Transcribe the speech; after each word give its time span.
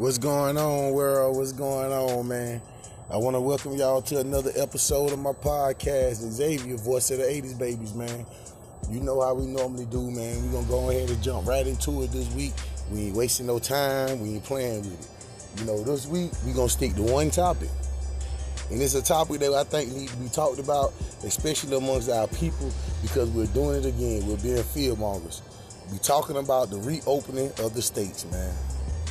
What's 0.00 0.16
going 0.16 0.56
on, 0.56 0.92
world? 0.92 1.36
What's 1.36 1.52
going 1.52 1.92
on, 1.92 2.26
man? 2.26 2.62
I 3.10 3.18
want 3.18 3.36
to 3.36 3.40
welcome 3.42 3.74
y'all 3.74 4.00
to 4.00 4.20
another 4.20 4.50
episode 4.56 5.12
of 5.12 5.18
my 5.18 5.32
podcast, 5.32 6.14
Xavier, 6.14 6.78
voice 6.78 7.10
of 7.10 7.18
the 7.18 7.24
80s 7.24 7.58
babies, 7.58 7.92
man. 7.92 8.24
You 8.88 9.00
know 9.00 9.20
how 9.20 9.34
we 9.34 9.44
normally 9.44 9.84
do, 9.84 10.10
man. 10.10 10.42
We're 10.42 10.52
going 10.52 10.64
to 10.64 10.70
go 10.70 10.90
ahead 10.90 11.10
and 11.10 11.22
jump 11.22 11.46
right 11.46 11.66
into 11.66 12.02
it 12.02 12.12
this 12.12 12.32
week. 12.32 12.54
We 12.90 13.08
ain't 13.08 13.14
wasting 13.14 13.46
no 13.46 13.58
time. 13.58 14.20
We 14.20 14.36
ain't 14.36 14.44
playing 14.44 14.78
with 14.78 15.00
it. 15.00 15.60
You 15.60 15.66
know, 15.66 15.84
this 15.84 16.06
week, 16.06 16.30
we're 16.46 16.54
going 16.54 16.68
to 16.68 16.72
stick 16.72 16.94
to 16.94 17.02
one 17.02 17.28
topic. 17.30 17.68
And 18.70 18.80
it's 18.80 18.94
a 18.94 19.02
topic 19.02 19.40
that 19.40 19.52
I 19.52 19.64
think 19.64 19.92
needs 19.92 20.12
to 20.12 20.16
be 20.16 20.30
talked 20.30 20.60
about, 20.60 20.94
especially 21.24 21.76
amongst 21.76 22.08
our 22.08 22.26
people, 22.28 22.72
because 23.02 23.28
we're 23.28 23.44
doing 23.48 23.80
it 23.80 23.84
again. 23.84 24.26
We're 24.26 24.38
being 24.38 24.62
fear 24.62 24.96
mongers. 24.96 25.42
We 25.92 25.98
talking 25.98 26.38
about 26.38 26.70
the 26.70 26.78
reopening 26.78 27.52
of 27.58 27.74
the 27.74 27.82
states, 27.82 28.24
man. 28.30 28.54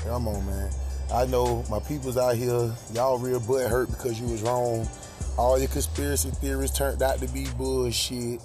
Come 0.05 0.27
on, 0.27 0.45
man. 0.45 0.69
I 1.13 1.25
know 1.25 1.63
my 1.69 1.79
people's 1.79 2.17
out 2.17 2.35
here, 2.35 2.71
y'all 2.93 3.17
real 3.17 3.39
butt 3.39 3.69
hurt 3.69 3.89
because 3.89 4.19
you 4.19 4.27
was 4.27 4.41
wrong. 4.41 4.87
All 5.37 5.57
your 5.57 5.67
conspiracy 5.69 6.29
theories 6.31 6.71
turned 6.71 7.01
out 7.01 7.19
to 7.19 7.27
be 7.29 7.47
bullshit. 7.57 8.41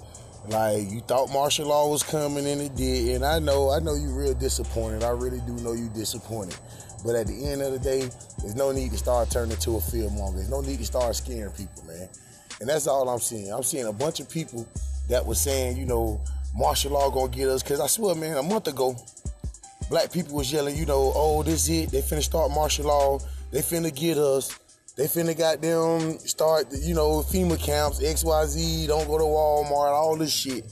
Like 0.47 0.89
you 0.91 1.01
thought 1.01 1.31
martial 1.31 1.67
law 1.67 1.89
was 1.89 2.03
coming 2.03 2.45
and 2.45 2.61
it 2.61 2.75
did. 2.75 3.15
And 3.15 3.25
I 3.25 3.39
know, 3.39 3.71
I 3.71 3.79
know 3.79 3.95
you 3.95 4.09
real 4.09 4.33
disappointed. 4.33 5.03
I 5.03 5.09
really 5.09 5.41
do 5.41 5.53
know 5.63 5.73
you 5.73 5.89
disappointed. 5.89 6.57
But 7.05 7.15
at 7.15 7.27
the 7.27 7.45
end 7.45 7.61
of 7.61 7.71
the 7.71 7.79
day, 7.79 8.09
there's 8.39 8.55
no 8.55 8.71
need 8.71 8.91
to 8.91 8.97
start 8.97 9.29
turning 9.29 9.57
to 9.57 9.77
a 9.77 9.81
fear 9.81 10.09
monger. 10.09 10.37
There's 10.37 10.49
no 10.49 10.61
need 10.61 10.79
to 10.79 10.85
start 10.85 11.15
scaring 11.15 11.53
people, 11.53 11.83
man. 11.85 12.09
And 12.59 12.69
that's 12.69 12.87
all 12.87 13.07
I'm 13.09 13.19
seeing. 13.19 13.53
I'm 13.53 13.63
seeing 13.63 13.85
a 13.85 13.93
bunch 13.93 14.19
of 14.19 14.29
people 14.29 14.67
that 15.09 15.25
was 15.25 15.39
saying, 15.39 15.77
you 15.77 15.85
know, 15.85 16.21
martial 16.55 16.93
law 16.93 17.09
gonna 17.11 17.29
get 17.29 17.47
us. 17.49 17.61
Cause 17.61 17.79
I 17.79 17.87
swear, 17.87 18.15
man, 18.15 18.37
a 18.37 18.43
month 18.43 18.67
ago, 18.67 18.95
black 19.89 20.11
people 20.11 20.35
was 20.35 20.51
yelling, 20.51 20.75
you 20.75 20.85
know, 20.85 21.11
oh, 21.15 21.43
this 21.43 21.69
it. 21.69 21.91
They 21.91 22.01
finna 22.01 22.23
start 22.23 22.51
martial 22.51 22.85
law. 22.85 23.19
They 23.51 23.59
finna 23.59 23.93
get 23.93 24.17
us. 24.17 24.57
They 24.95 25.05
finna 25.05 25.37
got 25.37 25.61
them 25.61 26.19
start, 26.19 26.67
you 26.71 26.95
know, 26.95 27.21
FEMA 27.21 27.61
camps, 27.61 28.01
XYZ, 28.01 28.87
don't 28.87 29.07
go 29.07 29.17
to 29.17 29.25
Walmart, 29.25 29.91
all 29.91 30.15
this 30.15 30.31
shit. 30.31 30.65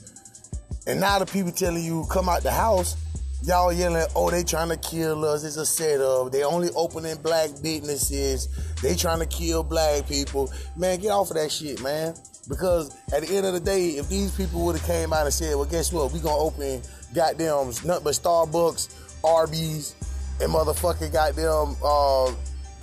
And 0.87 0.99
now 0.99 1.19
the 1.19 1.25
people 1.25 1.51
telling 1.51 1.83
you, 1.83 2.05
come 2.09 2.29
out 2.29 2.41
the 2.41 2.51
house, 2.51 2.95
y'all 3.43 3.73
yelling, 3.73 4.05
oh, 4.15 4.31
they 4.31 4.43
trying 4.43 4.69
to 4.69 4.77
kill 4.77 5.25
us. 5.25 5.43
It's 5.43 5.57
a 5.57 5.65
setup. 5.65 6.31
They 6.31 6.43
only 6.43 6.69
opening 6.75 7.17
black 7.17 7.49
businesses. 7.61 8.47
They 8.81 8.95
trying 8.95 9.19
to 9.19 9.25
kill 9.25 9.63
black 9.63 10.07
people. 10.07 10.51
Man, 10.77 10.99
get 10.99 11.09
off 11.09 11.29
of 11.29 11.35
that 11.35 11.51
shit, 11.51 11.81
man. 11.81 12.15
Because 12.47 12.95
at 13.13 13.23
the 13.23 13.35
end 13.35 13.45
of 13.45 13.53
the 13.53 13.59
day, 13.59 13.91
if 13.91 14.09
these 14.09 14.35
people 14.35 14.65
would 14.65 14.77
have 14.77 14.85
came 14.85 15.13
out 15.13 15.25
and 15.25 15.33
said, 15.33 15.55
well, 15.55 15.65
guess 15.65 15.91
what? 15.93 16.11
We 16.11 16.19
gonna 16.19 16.37
open 16.37 16.81
goddamn 17.13 17.67
nothing 17.85 18.03
but 18.03 18.13
Starbucks, 18.13 19.23
Arby's, 19.23 19.95
and 20.41 20.51
motherfucking 20.51 21.13
goddamn 21.13 21.75
uh, 21.83 22.33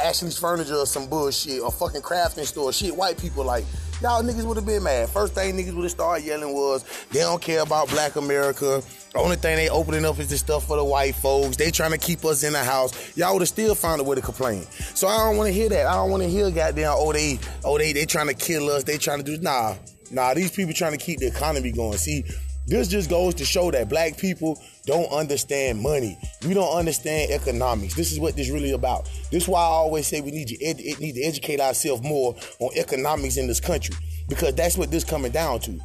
Ashley's 0.01 0.39
Furniture 0.39 0.77
or 0.77 0.87
some 0.87 1.09
bullshit, 1.09 1.61
or 1.61 1.71
fucking 1.71 2.03
crafting 2.03 2.45
store, 2.45 2.73
shit 2.73 2.97
white 2.97 3.19
people 3.19 3.45
like. 3.45 3.65
Y'all 4.03 4.23
niggas 4.23 4.47
would 4.47 4.57
have 4.57 4.65
been 4.65 4.83
mad. 4.83 5.11
First 5.11 5.35
thing 5.35 5.59
niggas 5.59 5.75
would 5.75 5.83
have 5.83 5.91
started 5.91 6.25
yelling 6.25 6.55
was 6.55 6.87
they 7.11 7.21
don't 7.21 7.43
care 7.43 7.61
about 7.61 7.91
black 7.91 8.17
America. 8.17 8.83
The 9.13 9.19
only 9.19 9.37
thing 9.37 9.57
they 9.57 9.69
opening 9.69 10.07
up 10.07 10.19
is 10.19 10.31
the 10.31 10.39
stuff 10.39 10.67
for 10.67 10.79
the 10.79 10.85
white 10.85 11.17
folks. 11.17 11.57
They 11.57 11.71
trying 11.71 11.91
to 11.91 11.99
keep 11.99 12.25
us 12.25 12.43
in 12.43 12.55
the 12.55 12.65
house. 12.65 13.15
Y'all 13.15 13.35
would 13.35 13.43
have 13.43 13.49
still 13.51 13.75
found 13.75 14.01
a 14.01 14.05
way 14.05 14.17
to 14.17 14.23
complain. 14.23 14.63
So 14.95 15.07
I 15.07 15.19
don't 15.19 15.37
want 15.37 15.49
to 15.49 15.53
hear 15.53 15.69
that. 15.69 15.87
I 15.87 15.97
don't 15.97 16.11
want 16.11 16.23
to 16.23 16.31
hear 16.31 16.51
goddamn, 16.51 16.95
oh, 16.97 17.13
they, 17.13 17.39
oh, 17.63 17.77
they, 17.77 17.93
they 17.93 18.07
trying 18.07 18.29
to 18.29 18.35
kill 18.35 18.71
us. 18.71 18.85
They 18.85 18.97
trying 18.97 19.19
to 19.19 19.25
do, 19.25 19.37
nah. 19.43 19.75
Nah, 20.11 20.33
these 20.33 20.51
people 20.51 20.73
trying 20.73 20.93
to 20.93 20.99
keep 20.99 21.19
the 21.19 21.27
economy 21.27 21.71
going. 21.71 21.99
See, 21.99 22.25
this 22.67 22.89
just 22.89 23.11
goes 23.11 23.35
to 23.35 23.45
show 23.45 23.71
that 23.71 23.89
black 23.89 24.17
people 24.17 24.61
don't 24.87 25.11
understand 25.13 25.81
money. 25.81 26.19
We 26.47 26.55
don't 26.55 26.77
understand 26.77 27.33
economics. 27.33 27.95
This 27.95 28.13
is 28.13 28.21
what 28.21 28.37
this 28.37 28.51
really 28.51 28.73
about. 28.73 29.11
This 29.31 29.45
is 29.45 29.49
why 29.49 29.61
I 29.61 29.65
always 29.65 30.07
say 30.07 30.21
we 30.21 30.31
need 30.31 30.49
to 30.49 30.65
ed- 30.65 31.01
need 31.01 31.15
to 31.15 31.23
educate 31.23 31.61
ourselves 31.61 32.03
more 32.03 32.37
on 32.61 32.71
economics 32.77 33.37
in 33.37 33.47
this 33.47 33.61
country 33.61 33.95
because 34.29 34.55
that's 34.55 34.77
what 34.79 34.91
this 34.91 35.05
coming 35.05 35.33
down 35.33 35.61
to. 35.61 35.79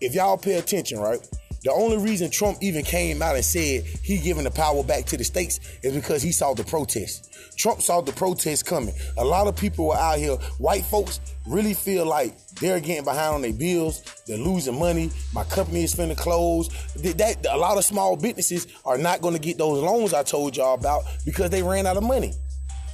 If 0.00 0.14
y'all 0.14 0.36
pay 0.36 0.54
attention, 0.54 0.98
right? 0.98 1.26
The 1.66 1.72
only 1.72 1.98
reason 1.98 2.30
Trump 2.30 2.58
even 2.60 2.84
came 2.84 3.20
out 3.20 3.34
and 3.34 3.44
said 3.44 3.82
he 3.82 4.18
giving 4.18 4.44
the 4.44 4.52
power 4.52 4.84
back 4.84 5.04
to 5.06 5.16
the 5.16 5.24
states 5.24 5.58
is 5.82 5.96
because 5.96 6.22
he 6.22 6.30
saw 6.30 6.54
the 6.54 6.62
protests. 6.62 7.28
Trump 7.56 7.82
saw 7.82 8.00
the 8.00 8.12
protests 8.12 8.62
coming. 8.62 8.94
A 9.18 9.24
lot 9.24 9.48
of 9.48 9.56
people 9.56 9.88
were 9.88 9.96
out 9.96 10.20
here. 10.20 10.36
White 10.58 10.84
folks 10.84 11.18
really 11.44 11.74
feel 11.74 12.06
like 12.06 12.38
they're 12.60 12.78
getting 12.78 13.02
behind 13.02 13.34
on 13.34 13.42
their 13.42 13.52
bills. 13.52 14.00
They're 14.28 14.38
losing 14.38 14.78
money. 14.78 15.10
My 15.34 15.42
company 15.42 15.82
is 15.82 15.92
finna 15.92 16.16
close. 16.16 16.68
That 16.94 17.44
a 17.50 17.56
lot 17.56 17.76
of 17.78 17.84
small 17.84 18.14
businesses 18.14 18.68
are 18.84 18.96
not 18.96 19.20
going 19.20 19.34
to 19.34 19.40
get 19.40 19.58
those 19.58 19.82
loans 19.82 20.14
I 20.14 20.22
told 20.22 20.56
y'all 20.56 20.74
about 20.74 21.02
because 21.24 21.50
they 21.50 21.64
ran 21.64 21.84
out 21.84 21.96
of 21.96 22.04
money. 22.04 22.32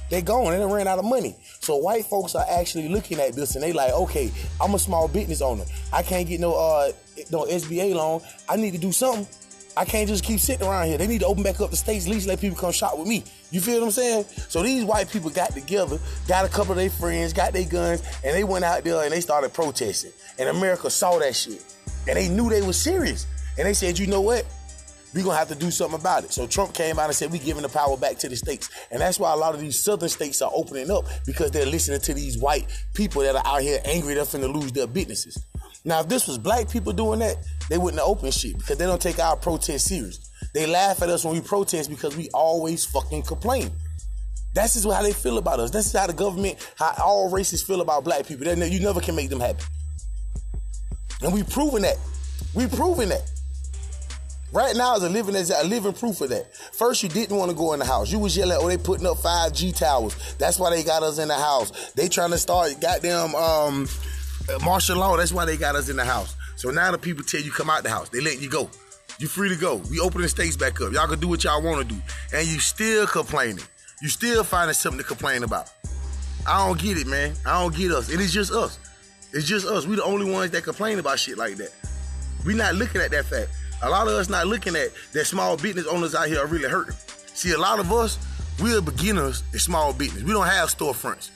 They 0.09 0.21
gone 0.21 0.53
and 0.53 0.61
they 0.61 0.73
ran 0.73 0.87
out 0.87 0.99
of 0.99 1.05
money. 1.05 1.35
So 1.59 1.77
white 1.77 2.05
folks 2.05 2.35
are 2.35 2.45
actually 2.49 2.89
looking 2.89 3.19
at 3.19 3.33
this 3.33 3.55
and 3.55 3.63
they 3.63 3.73
like, 3.73 3.93
okay, 3.93 4.31
I'm 4.61 4.73
a 4.73 4.79
small 4.79 5.07
business 5.07 5.41
owner. 5.41 5.65
I 5.91 6.03
can't 6.03 6.27
get 6.27 6.39
no 6.39 6.53
uh 6.53 6.91
no 7.31 7.45
SBA 7.45 7.95
loan. 7.95 8.21
I 8.47 8.55
need 8.55 8.71
to 8.71 8.79
do 8.79 8.91
something. 8.91 9.27
I 9.75 9.85
can't 9.85 10.07
just 10.07 10.23
keep 10.23 10.39
sitting 10.39 10.67
around 10.67 10.87
here. 10.87 10.97
They 10.99 11.07
need 11.07 11.21
to 11.21 11.25
open 11.25 11.41
back 11.41 11.59
up 11.59 11.71
the 11.71 11.75
states, 11.75 12.05
at 12.05 12.11
least 12.11 12.27
let 12.27 12.39
people 12.39 12.57
come 12.57 12.71
shop 12.71 12.97
with 12.97 13.07
me. 13.07 13.23
You 13.49 13.59
feel 13.59 13.79
what 13.79 13.85
I'm 13.87 13.91
saying? 13.91 14.25
So 14.49 14.61
these 14.61 14.85
white 14.85 15.09
people 15.09 15.31
got 15.31 15.51
together, 15.51 15.97
got 16.27 16.45
a 16.45 16.49
couple 16.49 16.73
of 16.73 16.77
their 16.77 16.91
friends, 16.91 17.33
got 17.33 17.53
their 17.53 17.65
guns, 17.65 18.03
and 18.23 18.35
they 18.35 18.43
went 18.43 18.65
out 18.65 18.83
there 18.83 19.03
and 19.03 19.11
they 19.11 19.21
started 19.21 19.51
protesting. 19.51 20.11
And 20.37 20.49
America 20.49 20.89
saw 20.89 21.17
that 21.19 21.35
shit. 21.35 21.63
And 22.07 22.17
they 22.17 22.29
knew 22.29 22.49
they 22.49 22.61
was 22.61 22.79
serious. 22.79 23.25
And 23.57 23.67
they 23.67 23.73
said, 23.73 23.97
you 23.97 24.07
know 24.07 24.21
what? 24.21 24.45
We're 25.13 25.23
gonna 25.23 25.37
have 25.37 25.49
to 25.49 25.55
do 25.55 25.69
something 25.69 25.99
about 25.99 26.23
it. 26.23 26.33
So 26.33 26.47
Trump 26.47 26.73
came 26.73 26.97
out 26.97 27.05
and 27.05 27.15
said, 27.15 27.31
we're 27.31 27.41
giving 27.41 27.63
the 27.63 27.69
power 27.69 27.95
back 27.97 28.17
to 28.19 28.29
the 28.29 28.35
states. 28.35 28.69
And 28.91 29.01
that's 29.01 29.19
why 29.19 29.31
a 29.31 29.35
lot 29.35 29.53
of 29.53 29.61
these 29.61 29.79
southern 29.81 30.09
states 30.09 30.41
are 30.41 30.51
opening 30.53 30.89
up 30.89 31.05
because 31.25 31.51
they're 31.51 31.65
listening 31.65 32.01
to 32.01 32.13
these 32.13 32.37
white 32.37 32.65
people 32.93 33.21
that 33.21 33.35
are 33.35 33.45
out 33.45 33.61
here 33.61 33.79
angry 33.85 34.15
they're 34.15 34.23
finna 34.23 34.51
lose 34.53 34.71
their 34.71 34.87
businesses. 34.87 35.45
Now, 35.85 35.99
if 35.99 36.07
this 36.07 36.27
was 36.27 36.37
black 36.37 36.69
people 36.69 36.93
doing 36.93 37.19
that, 37.19 37.37
they 37.69 37.77
wouldn't 37.77 37.99
have 37.99 38.07
opened 38.07 38.33
shit 38.33 38.57
because 38.57 38.77
they 38.77 38.85
don't 38.85 39.01
take 39.01 39.19
our 39.19 39.35
protest 39.35 39.87
serious. 39.87 40.29
They 40.53 40.65
laugh 40.65 41.01
at 41.01 41.09
us 41.09 41.25
when 41.25 41.33
we 41.33 41.41
protest 41.41 41.89
because 41.89 42.15
we 42.15 42.29
always 42.33 42.85
fucking 42.85 43.23
complain. 43.23 43.71
That's 44.53 44.75
just 44.75 44.89
how 44.89 45.01
they 45.01 45.13
feel 45.13 45.37
about 45.37 45.59
us. 45.59 45.71
That's 45.71 45.91
how 45.91 46.07
the 46.07 46.13
government, 46.13 46.57
how 46.77 46.93
all 47.03 47.29
races 47.29 47.61
feel 47.63 47.81
about 47.81 48.03
black 48.03 48.25
people. 48.25 48.47
You 48.47 48.79
never 48.79 49.01
can 49.01 49.15
make 49.15 49.29
them 49.29 49.39
happy. 49.39 49.63
And 51.21 51.33
we 51.33 51.43
proven 51.43 51.81
that. 51.81 51.97
We 52.53 52.67
proven 52.67 53.09
that. 53.09 53.29
Right 54.53 54.75
now 54.75 54.95
is 54.95 55.01
a 55.01 55.09
living 55.09 55.35
as 55.35 55.49
a 55.49 55.63
living 55.67 55.93
proof 55.93 56.21
of 56.21 56.29
that. 56.29 56.55
First, 56.55 57.01
you 57.01 57.09
didn't 57.09 57.35
want 57.35 57.49
to 57.49 57.57
go 57.57 57.73
in 57.73 57.79
the 57.79 57.85
house. 57.85 58.11
You 58.11 58.19
was 58.19 58.37
yelling, 58.37 58.57
"Oh, 58.61 58.67
they 58.67 58.77
putting 58.77 59.07
up 59.07 59.17
5G 59.17 59.71
towers." 59.71 60.15
That's 60.37 60.59
why 60.59 60.69
they 60.69 60.83
got 60.83 61.01
us 61.01 61.17
in 61.17 61.27
the 61.27 61.33
house. 61.33 61.91
They 61.93 62.07
trying 62.07 62.29
to 62.29 62.37
start 62.37 62.79
goddamn 62.79 63.33
um, 63.33 63.89
martial 64.63 64.97
law. 64.97 65.17
That's 65.17 65.33
why 65.33 65.45
they 65.45 65.57
got 65.57 65.75
us 65.75 65.89
in 65.89 65.95
the 65.95 66.05
house. 66.05 66.35
So 66.55 66.69
now 66.69 66.91
the 66.91 66.99
people 66.99 67.23
tell 67.23 67.41
you 67.41 67.51
come 67.51 67.67
out 67.67 67.81
the 67.81 67.89
house. 67.89 68.09
They 68.09 68.21
letting 68.21 68.41
you 68.41 68.49
go. 68.49 68.69
You 69.17 69.27
free 69.27 69.49
to 69.49 69.55
go. 69.55 69.77
We 69.89 69.99
opening 69.99 70.23
the 70.23 70.29
states 70.29 70.55
back 70.55 70.79
up. 70.81 70.93
Y'all 70.93 71.07
can 71.07 71.19
do 71.19 71.27
what 71.27 71.43
y'all 71.43 71.61
want 71.61 71.89
to 71.89 71.95
do, 71.95 71.99
and 72.31 72.47
you 72.47 72.59
still 72.59 73.07
complaining. 73.07 73.63
You 74.03 74.09
still 74.09 74.43
finding 74.43 74.75
something 74.75 74.99
to 74.99 75.03
complain 75.07 75.41
about. 75.43 75.71
I 76.45 76.67
don't 76.67 76.79
get 76.79 76.97
it, 76.97 77.07
man. 77.07 77.33
I 77.43 77.59
don't 77.59 77.75
get 77.75 77.91
us. 77.91 78.09
It 78.09 78.19
is 78.19 78.31
just 78.31 78.51
us. 78.51 78.77
It's 79.31 79.47
just 79.47 79.65
us. 79.65 79.87
We 79.87 79.95
the 79.95 80.03
only 80.03 80.29
ones 80.29 80.51
that 80.51 80.63
complain 80.63 80.99
about 80.99 81.17
shit 81.17 81.39
like 81.39 81.55
that. 81.55 81.71
We 82.45 82.53
not 82.53 82.75
looking 82.75 83.01
at 83.01 83.09
that 83.11 83.25
fact. 83.25 83.49
A 83.83 83.89
lot 83.89 84.07
of 84.07 84.13
us 84.13 84.29
not 84.29 84.47
looking 84.47 84.77
at 84.77 84.91
that 85.11 85.25
small 85.25 85.57
business 85.57 85.85
owners 85.87 86.15
out 86.15 86.27
here 86.27 86.39
are 86.39 86.47
really 86.47 86.69
hurting. 86.69 86.95
See, 87.33 87.51
a 87.51 87.57
lot 87.57 87.79
of 87.79 87.91
us, 87.91 88.17
we're 88.61 88.81
beginners 88.81 89.43
in 89.51 89.59
small 89.59 89.91
business. 89.91 90.23
We 90.23 90.31
don't 90.31 90.47
have 90.47 90.69
storefronts. 90.69 91.31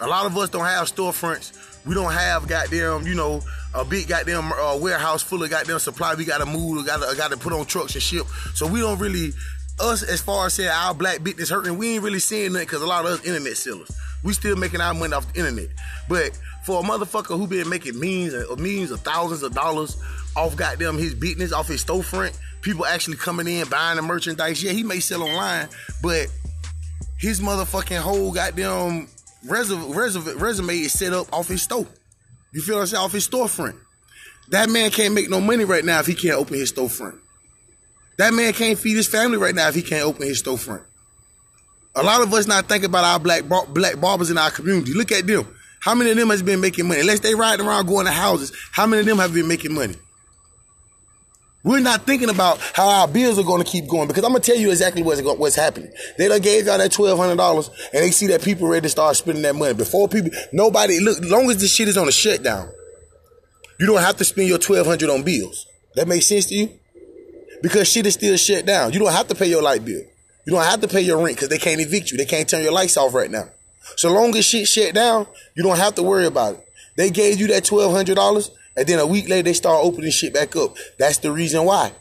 A 0.00 0.06
lot 0.06 0.24
of 0.24 0.36
us 0.36 0.48
don't 0.50 0.64
have 0.64 0.86
storefronts. 0.86 1.84
We 1.84 1.94
don't 1.94 2.12
have 2.12 2.46
goddamn, 2.46 3.06
you 3.08 3.14
know, 3.16 3.40
a 3.74 3.84
big 3.84 4.06
goddamn 4.06 4.52
uh, 4.52 4.76
warehouse 4.76 5.22
full 5.22 5.42
of 5.42 5.50
goddamn 5.50 5.80
supply. 5.80 6.14
We 6.14 6.24
gotta 6.24 6.46
move, 6.46 6.86
gotta, 6.86 7.16
gotta 7.16 7.36
put 7.36 7.52
on 7.52 7.66
trucks 7.66 7.94
and 7.94 8.02
ship. 8.02 8.26
So 8.54 8.68
we 8.68 8.80
don't 8.80 8.98
really, 8.98 9.32
us 9.80 10.04
as 10.04 10.20
far 10.20 10.46
as 10.46 10.54
saying 10.54 10.68
our 10.68 10.94
black 10.94 11.24
business 11.24 11.50
hurting, 11.50 11.76
we 11.76 11.94
ain't 11.94 12.04
really 12.04 12.20
seeing 12.20 12.52
that 12.52 12.60
because 12.60 12.82
a 12.82 12.86
lot 12.86 13.04
of 13.04 13.12
us 13.12 13.26
internet 13.26 13.56
sellers. 13.56 13.90
We 14.22 14.32
still 14.34 14.54
making 14.54 14.80
our 14.80 14.94
money 14.94 15.14
off 15.14 15.32
the 15.32 15.40
internet. 15.40 15.68
But 16.08 16.38
for 16.64 16.80
a 16.80 16.82
motherfucker 16.82 17.36
who 17.36 17.46
been 17.46 17.68
making 17.68 17.98
millions 17.98 18.34
or 18.34 18.56
millions 18.56 18.90
of 18.90 19.00
thousands 19.00 19.42
of 19.42 19.54
dollars 19.54 19.96
off 20.36 20.56
goddamn 20.56 20.98
his 20.98 21.14
business, 21.14 21.52
off 21.52 21.68
his 21.68 21.84
storefront, 21.84 22.38
people 22.62 22.86
actually 22.86 23.16
coming 23.16 23.46
in 23.46 23.68
buying 23.68 23.96
the 23.96 24.02
merchandise. 24.02 24.62
Yeah, 24.62 24.72
he 24.72 24.82
may 24.82 25.00
sell 25.00 25.22
online, 25.22 25.68
but 26.02 26.28
his 27.18 27.40
motherfucking 27.40 27.98
whole 27.98 28.32
goddamn 28.32 29.08
resume, 29.46 29.92
resume, 29.92 30.34
resume 30.34 30.74
is 30.74 30.92
set 30.92 31.12
up 31.12 31.32
off 31.32 31.48
his 31.48 31.62
store. 31.62 31.86
You 32.52 32.60
feel 32.62 32.76
what 32.76 32.82
I'm 32.82 32.86
saying? 32.88 33.04
Off 33.04 33.12
his 33.12 33.28
storefront. 33.28 33.76
That 34.48 34.68
man 34.68 34.90
can't 34.90 35.14
make 35.14 35.30
no 35.30 35.40
money 35.40 35.64
right 35.64 35.84
now 35.84 36.00
if 36.00 36.06
he 36.06 36.14
can't 36.14 36.34
open 36.34 36.54
his 36.54 36.72
storefront. 36.72 37.18
That 38.18 38.34
man 38.34 38.52
can't 38.52 38.78
feed 38.78 38.96
his 38.96 39.06
family 39.06 39.38
right 39.38 39.54
now 39.54 39.68
if 39.68 39.74
he 39.74 39.82
can't 39.82 40.04
open 40.04 40.26
his 40.26 40.42
storefront. 40.42 40.82
A 41.94 42.02
lot 42.02 42.22
of 42.22 42.32
us 42.34 42.46
not 42.46 42.68
thinking 42.68 42.90
about 42.90 43.04
our 43.04 43.18
black 43.18 43.48
bar- 43.48 43.66
black 43.66 44.00
barbers 44.00 44.30
in 44.30 44.38
our 44.38 44.50
community. 44.50 44.92
Look 44.92 45.12
at 45.12 45.26
them. 45.26 45.46
How 45.80 45.94
many 45.94 46.10
of 46.10 46.16
them 46.16 46.30
has 46.30 46.42
been 46.42 46.60
making 46.60 46.86
money? 46.86 47.00
Unless 47.00 47.20
they 47.20 47.34
riding 47.34 47.66
around 47.66 47.86
going 47.86 48.06
to 48.06 48.12
houses, 48.12 48.52
how 48.72 48.86
many 48.86 49.00
of 49.00 49.06
them 49.06 49.18
have 49.18 49.32
been 49.32 49.48
making 49.48 49.74
money? 49.74 49.96
We're 51.62 51.80
not 51.80 52.06
thinking 52.06 52.30
about 52.30 52.58
how 52.74 52.88
our 52.88 53.08
bills 53.08 53.38
are 53.38 53.44
going 53.44 53.62
to 53.62 53.70
keep 53.70 53.86
going 53.86 54.08
because 54.08 54.24
I'm 54.24 54.32
gonna 54.32 54.40
tell 54.40 54.56
you 54.56 54.70
exactly 54.70 55.02
what's 55.02 55.20
what's 55.22 55.56
happening. 55.56 55.92
They 56.16 56.28
done 56.28 56.40
gave 56.40 56.66
y'all 56.66 56.78
that 56.78 56.92
twelve 56.92 57.18
hundred 57.18 57.36
dollars, 57.36 57.68
and 57.92 58.02
they 58.02 58.10
see 58.10 58.28
that 58.28 58.42
people 58.42 58.66
ready 58.66 58.82
to 58.82 58.88
start 58.88 59.16
spending 59.16 59.42
that 59.42 59.54
money 59.54 59.74
before 59.74 60.08
people. 60.08 60.30
Nobody 60.52 61.00
look. 61.00 61.18
Long 61.22 61.50
as 61.50 61.60
this 61.60 61.74
shit 61.74 61.88
is 61.88 61.98
on 61.98 62.08
a 62.08 62.12
shutdown, 62.12 62.70
you 63.78 63.86
don't 63.86 64.00
have 64.00 64.16
to 64.16 64.24
spend 64.24 64.48
your 64.48 64.58
twelve 64.58 64.86
hundred 64.86 65.10
on 65.10 65.22
bills. 65.22 65.66
That 65.96 66.08
makes 66.08 66.26
sense 66.26 66.46
to 66.46 66.54
you? 66.54 66.70
Because 67.62 67.88
shit 67.88 68.06
is 68.06 68.14
still 68.14 68.36
shut 68.38 68.64
down. 68.64 68.92
You 68.94 69.00
don't 69.00 69.12
have 69.12 69.28
to 69.28 69.34
pay 69.34 69.46
your 69.46 69.62
light 69.62 69.84
bill. 69.84 70.02
You 70.46 70.52
don't 70.54 70.64
have 70.64 70.80
to 70.80 70.88
pay 70.88 71.02
your 71.02 71.22
rent 71.22 71.36
because 71.36 71.50
they 71.50 71.58
can't 71.58 71.80
evict 71.80 72.10
you. 72.10 72.16
They 72.16 72.24
can't 72.24 72.48
turn 72.48 72.62
your 72.62 72.72
lights 72.72 72.96
off 72.96 73.12
right 73.12 73.30
now. 73.30 73.50
So 73.96 74.10
long 74.12 74.34
as 74.34 74.46
shit 74.46 74.66
shut 74.66 74.94
down, 74.94 75.26
you 75.54 75.62
don't 75.62 75.76
have 75.76 75.94
to 75.96 76.02
worry 76.02 76.24
about 76.24 76.54
it. 76.54 76.68
They 76.96 77.10
gave 77.10 77.38
you 77.38 77.48
that 77.48 77.64
twelve 77.64 77.92
hundred 77.92 78.14
dollars. 78.14 78.50
And 78.76 78.86
then 78.86 78.98
a 78.98 79.06
week 79.06 79.28
later, 79.28 79.42
they 79.42 79.52
start 79.52 79.84
opening 79.84 80.10
shit 80.10 80.32
back 80.32 80.56
up. 80.56 80.76
That's 80.98 81.18
the 81.18 81.32
reason 81.32 81.64
why. 81.64 81.92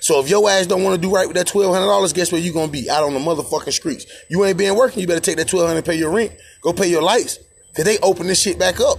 So 0.00 0.20
if 0.20 0.30
your 0.30 0.48
ass 0.48 0.66
don't 0.66 0.82
want 0.82 0.96
to 0.96 1.00
do 1.00 1.14
right 1.14 1.26
with 1.26 1.36
that 1.36 1.46
twelve 1.46 1.74
hundred 1.74 1.86
dollars, 1.86 2.12
guess 2.12 2.32
where 2.32 2.40
you 2.40 2.52
gonna 2.52 2.72
be? 2.72 2.88
Out 2.88 3.04
on 3.04 3.12
the 3.12 3.20
motherfucking 3.20 3.72
streets. 3.72 4.06
You 4.30 4.44
ain't 4.44 4.56
been 4.56 4.74
working. 4.74 5.00
You 5.00 5.06
better 5.06 5.20
take 5.20 5.36
that 5.36 5.48
twelve 5.48 5.68
hundred, 5.68 5.84
pay 5.84 5.96
your 5.96 6.10
rent, 6.10 6.32
go 6.62 6.72
pay 6.72 6.88
your 6.88 7.02
lights, 7.02 7.38
cause 7.74 7.84
they 7.84 7.98
open 7.98 8.26
this 8.26 8.40
shit 8.40 8.58
back 8.58 8.80
up. 8.80 8.98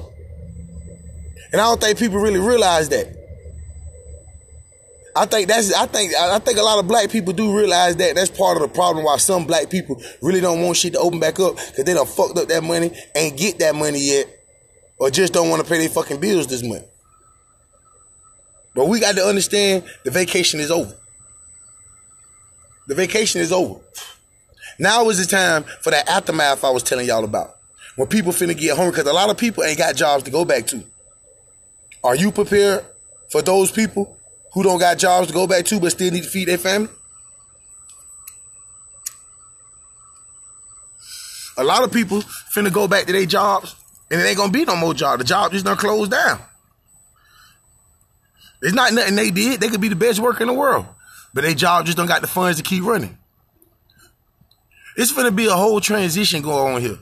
And 1.52 1.60
I 1.60 1.66
don't 1.66 1.82
think 1.82 1.98
people 1.98 2.20
really 2.20 2.40
realize 2.40 2.90
that. 2.90 3.24
I 5.16 5.26
think 5.26 5.48
that's 5.48 5.74
I 5.74 5.86
think 5.86 6.14
I 6.16 6.40
think 6.40 6.58
a 6.58 6.64
lot 6.64 6.80
of 6.80 6.88
black 6.88 7.10
people 7.10 7.34
do 7.34 7.56
realize 7.56 7.96
that 7.98 8.16
that's 8.16 8.32
part 8.32 8.58
of 8.58 8.64
the 8.64 8.70
problem 8.70 9.06
why 9.06 9.18
some 9.18 9.46
black 9.46 9.70
people 9.70 10.02
really 10.22 10.42
don't 10.42 10.62
want 10.62 10.78
shit 10.78 10.94
to 10.94 11.00
open 11.00 11.20
back 11.20 11.40
up 11.40 11.56
because 11.56 11.84
they 11.86 11.94
done 11.94 12.06
fucked 12.06 12.38
up 12.38 12.48
that 12.48 12.64
money, 12.64 12.92
ain't 13.16 13.38
get 13.38 13.60
that 13.60 13.76
money 13.76 14.00
yet, 14.00 14.28
or 15.00 15.10
just 15.10 15.34
don't 15.34 15.50
want 15.50 15.64
to 15.64 15.70
pay 15.70 15.80
their 15.80 15.90
fucking 15.90 16.20
bills 16.20 16.48
this 16.48 16.64
month. 16.64 16.86
But 18.74 18.88
we 18.88 19.00
got 19.00 19.16
to 19.16 19.24
understand 19.24 19.84
the 20.04 20.12
vacation 20.12 20.60
is 20.60 20.72
over. 20.72 20.94
The 22.88 22.96
vacation 22.96 23.42
is 23.42 23.52
over. 23.52 23.80
Now 24.80 25.10
is 25.10 25.20
the 25.20 25.26
time 25.26 25.64
for 25.82 25.92
that 25.92 26.10
aftermath 26.10 26.64
I 26.64 26.72
was 26.72 26.84
telling 26.84 27.08
y'all 27.08 27.24
about. 27.24 27.58
When 27.96 28.08
people 28.08 28.32
finna 28.32 28.58
get 28.58 28.76
home, 28.76 28.90
because 28.90 29.06
a 29.06 29.14
lot 29.14 29.30
of 29.30 29.38
people 29.38 29.64
ain't 29.64 29.78
got 29.78 29.96
jobs 29.96 30.24
to 30.24 30.32
go 30.32 30.46
back 30.46 30.66
to. 30.68 30.84
Are 32.04 32.16
you 32.16 32.32
prepared 32.32 32.84
for 33.30 33.42
those 33.42 33.72
people 33.72 34.18
who 34.54 34.64
don't 34.64 34.80
got 34.80 34.98
jobs 34.98 35.28
to 35.28 35.34
go 35.34 35.48
back 35.48 35.66
to 35.66 35.80
but 35.80 35.92
still 35.92 36.12
need 36.12 36.24
to 36.24 36.30
feed 36.30 36.48
their 36.48 36.58
family? 36.58 36.90
A 41.56 41.64
lot 41.64 41.84
of 41.84 41.92
people 41.92 42.22
finna 42.54 42.74
go 42.74 42.88
back 42.88 43.06
to 43.06 43.14
their 43.14 43.28
jobs 43.28 43.76
and 44.10 44.20
it 44.20 44.26
ain't 44.26 44.38
gonna 44.38 44.52
be 44.52 44.66
no 44.66 44.76
more 44.76 44.94
job. 44.94 45.20
The 45.20 45.26
job 45.26 45.52
just 45.52 45.66
done 45.66 45.78
closed 45.78 46.12
down. 46.12 46.42
It's 48.64 48.74
not 48.74 48.94
nothing 48.94 49.16
they 49.16 49.30
did. 49.30 49.60
They 49.60 49.68
could 49.68 49.82
be 49.82 49.90
the 49.90 49.96
best 49.96 50.20
worker 50.20 50.42
in 50.42 50.48
the 50.48 50.54
world, 50.54 50.86
but 51.34 51.44
their 51.44 51.54
job 51.54 51.86
just 51.86 51.98
don't 51.98 52.08
got 52.08 52.22
the 52.22 52.28
funds 52.28 52.58
to 52.58 52.64
keep 52.64 52.84
running. 52.84 53.18
It's 54.96 55.12
gonna 55.12 55.32
be 55.32 55.48
a 55.48 55.54
whole 55.54 55.82
transition 55.82 56.42
going 56.42 56.76
on 56.76 56.82
here. 56.82 56.98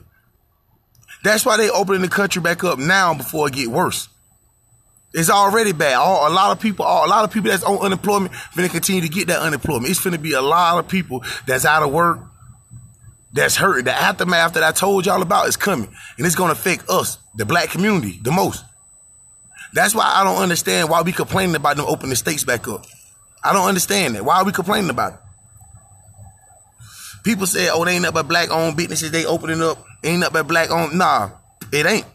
That's 1.22 1.46
why 1.46 1.56
they 1.56 1.70
opening 1.70 2.02
the 2.02 2.08
country 2.08 2.42
back 2.42 2.64
up 2.64 2.80
now 2.80 3.14
before 3.14 3.46
it 3.46 3.54
get 3.54 3.68
worse. 3.68 4.08
It's 5.14 5.30
already 5.30 5.72
bad. 5.72 5.94
All, 5.94 6.28
a 6.28 6.32
lot 6.32 6.50
of 6.50 6.60
people, 6.60 6.84
all, 6.84 7.06
a 7.06 7.08
lot 7.08 7.24
of 7.24 7.30
people 7.30 7.50
that's 7.50 7.62
on 7.62 7.78
unemployment, 7.78 8.34
gonna 8.56 8.68
continue 8.68 9.02
to 9.02 9.08
get 9.08 9.28
that 9.28 9.40
unemployment. 9.40 9.88
It's 9.88 10.02
gonna 10.02 10.18
be 10.18 10.32
a 10.32 10.42
lot 10.42 10.78
of 10.78 10.88
people 10.88 11.22
that's 11.46 11.64
out 11.64 11.84
of 11.84 11.92
work, 11.92 12.18
that's 13.32 13.54
hurt. 13.54 13.84
The 13.84 13.92
aftermath 13.92 14.54
that 14.54 14.64
I 14.64 14.72
told 14.72 15.06
y'all 15.06 15.22
about 15.22 15.46
is 15.46 15.56
coming, 15.56 15.94
and 16.16 16.26
it's 16.26 16.34
gonna 16.34 16.54
affect 16.54 16.88
us, 16.88 17.18
the 17.36 17.46
black 17.46 17.70
community, 17.70 18.18
the 18.20 18.32
most. 18.32 18.64
That's 19.72 19.94
why 19.94 20.04
I 20.04 20.24
don't 20.24 20.42
understand 20.42 20.90
why 20.90 21.02
we 21.02 21.12
complaining 21.12 21.54
about 21.54 21.76
them 21.76 21.86
opening 21.88 22.10
the 22.10 22.16
states 22.16 22.44
back 22.44 22.68
up. 22.68 22.84
I 23.42 23.52
don't 23.52 23.66
understand 23.66 24.14
that. 24.14 24.24
Why 24.24 24.38
are 24.38 24.44
we 24.44 24.52
complaining 24.52 24.90
about 24.90 25.14
it? 25.14 25.18
People 27.24 27.46
say, 27.46 27.68
oh, 27.70 27.84
they 27.84 27.96
ain't 27.96 28.04
up 28.04 28.14
but 28.14 28.28
black 28.28 28.50
owned 28.50 28.76
businesses. 28.76 29.10
They 29.10 29.24
opening 29.24 29.62
up. 29.62 29.84
Ain't 30.04 30.24
up 30.24 30.32
but 30.32 30.46
black 30.46 30.70
owned. 30.70 30.98
Nah, 30.98 31.30
it 31.72 31.86
ain't. 31.86 32.06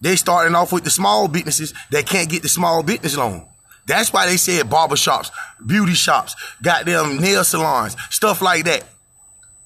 They 0.00 0.16
starting 0.16 0.54
off 0.54 0.72
with 0.72 0.84
the 0.84 0.90
small 0.90 1.28
businesses 1.28 1.72
that 1.90 2.06
can't 2.06 2.28
get 2.28 2.42
the 2.42 2.48
small 2.48 2.82
business 2.82 3.16
loan. 3.16 3.46
That's 3.86 4.12
why 4.12 4.26
they 4.26 4.36
said 4.36 4.68
barber 4.68 4.96
shops, 4.96 5.30
beauty 5.64 5.94
shops, 5.94 6.34
goddamn 6.60 7.18
nail 7.18 7.44
salons, 7.44 7.96
stuff 8.10 8.42
like 8.42 8.64
that. 8.64 8.84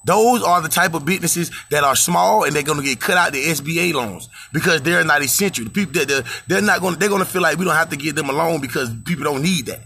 Those 0.05 0.43
are 0.43 0.63
the 0.63 0.69
type 0.69 0.95
of 0.95 1.05
businesses 1.05 1.51
that 1.71 1.85
are 1.85 1.95
small 1.95 2.45
and 2.45 2.55
they're 2.57 2.63
going 2.63 2.79
to 2.79 2.85
get 2.85 3.01
cut 3.01 3.19
out 3.19 3.33
the 3.33 3.45
SBA 3.45 3.93
loans 3.93 4.29
because 4.53 4.81
they're 4.83 5.05
not 5.05 5.23
essential. 5.23 5.65
The 5.65 5.71
people 5.71 5.93
that 5.93 6.25
they're 6.49 6.63
not 6.63 6.81
going, 6.81 6.95
to, 6.95 7.01
they're 7.01 7.11
going 7.11 7.23
to 7.23 7.29
feel 7.29 7.43
like 7.43 7.59
we 7.59 7.67
don't 7.67 7.75
have 7.75 7.91
to 7.91 7.97
give 7.97 8.15
them 8.15 8.31
a 8.31 8.33
loan 8.33 8.61
because 8.61 8.91
people 9.05 9.25
don't 9.25 9.43
need 9.43 9.67
that. 9.67 9.81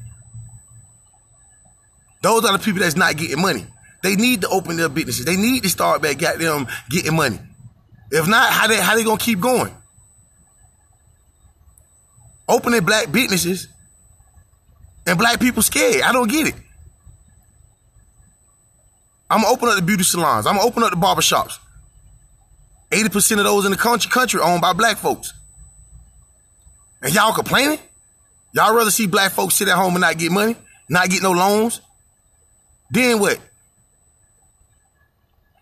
Those 2.22 2.44
are 2.44 2.56
the 2.56 2.64
people 2.64 2.80
that's 2.80 2.96
not 2.96 3.16
getting 3.16 3.42
money. 3.42 3.66
They 4.02 4.16
need 4.16 4.42
to 4.42 4.48
open 4.48 4.76
their 4.76 4.88
businesses. 4.88 5.24
They 5.24 5.36
need 5.36 5.62
to 5.64 5.68
start 5.68 6.00
back 6.00 6.18
them 6.18 6.66
getting 6.90 7.16
money. 7.16 7.38
If 8.10 8.28
not, 8.28 8.52
how 8.52 8.66
they 8.66 8.76
how 8.76 8.94
they 8.94 9.02
gonna 9.02 9.18
keep 9.18 9.40
going? 9.40 9.74
Opening 12.48 12.84
black 12.84 13.10
businesses 13.10 13.68
and 15.06 15.18
black 15.18 15.40
people 15.40 15.62
scared. 15.62 16.02
I 16.02 16.12
don't 16.12 16.30
get 16.30 16.48
it. 16.48 16.54
I'm 19.30 19.40
gonna 19.40 19.52
open 19.52 19.68
up 19.68 19.76
the 19.76 19.82
beauty 19.82 20.04
salons. 20.04 20.46
I'm 20.46 20.56
gonna 20.56 20.66
open 20.66 20.82
up 20.82 20.90
the 20.90 20.96
barber 20.96 21.22
shops. 21.22 21.58
80% 22.90 23.38
of 23.38 23.44
those 23.44 23.64
in 23.64 23.72
the 23.72 23.76
country, 23.76 24.10
country 24.10 24.40
owned 24.40 24.60
by 24.60 24.72
black 24.72 24.98
folks. 24.98 25.32
And 27.02 27.14
y'all 27.14 27.32
complaining? 27.32 27.78
Y'all 28.52 28.74
rather 28.74 28.90
see 28.90 29.06
black 29.06 29.32
folks 29.32 29.54
sit 29.56 29.68
at 29.68 29.74
home 29.74 29.94
and 29.94 30.00
not 30.00 30.16
get 30.16 30.30
money, 30.30 30.56
not 30.88 31.10
get 31.10 31.22
no 31.22 31.32
loans? 31.32 31.80
Then 32.90 33.18
what? 33.18 33.40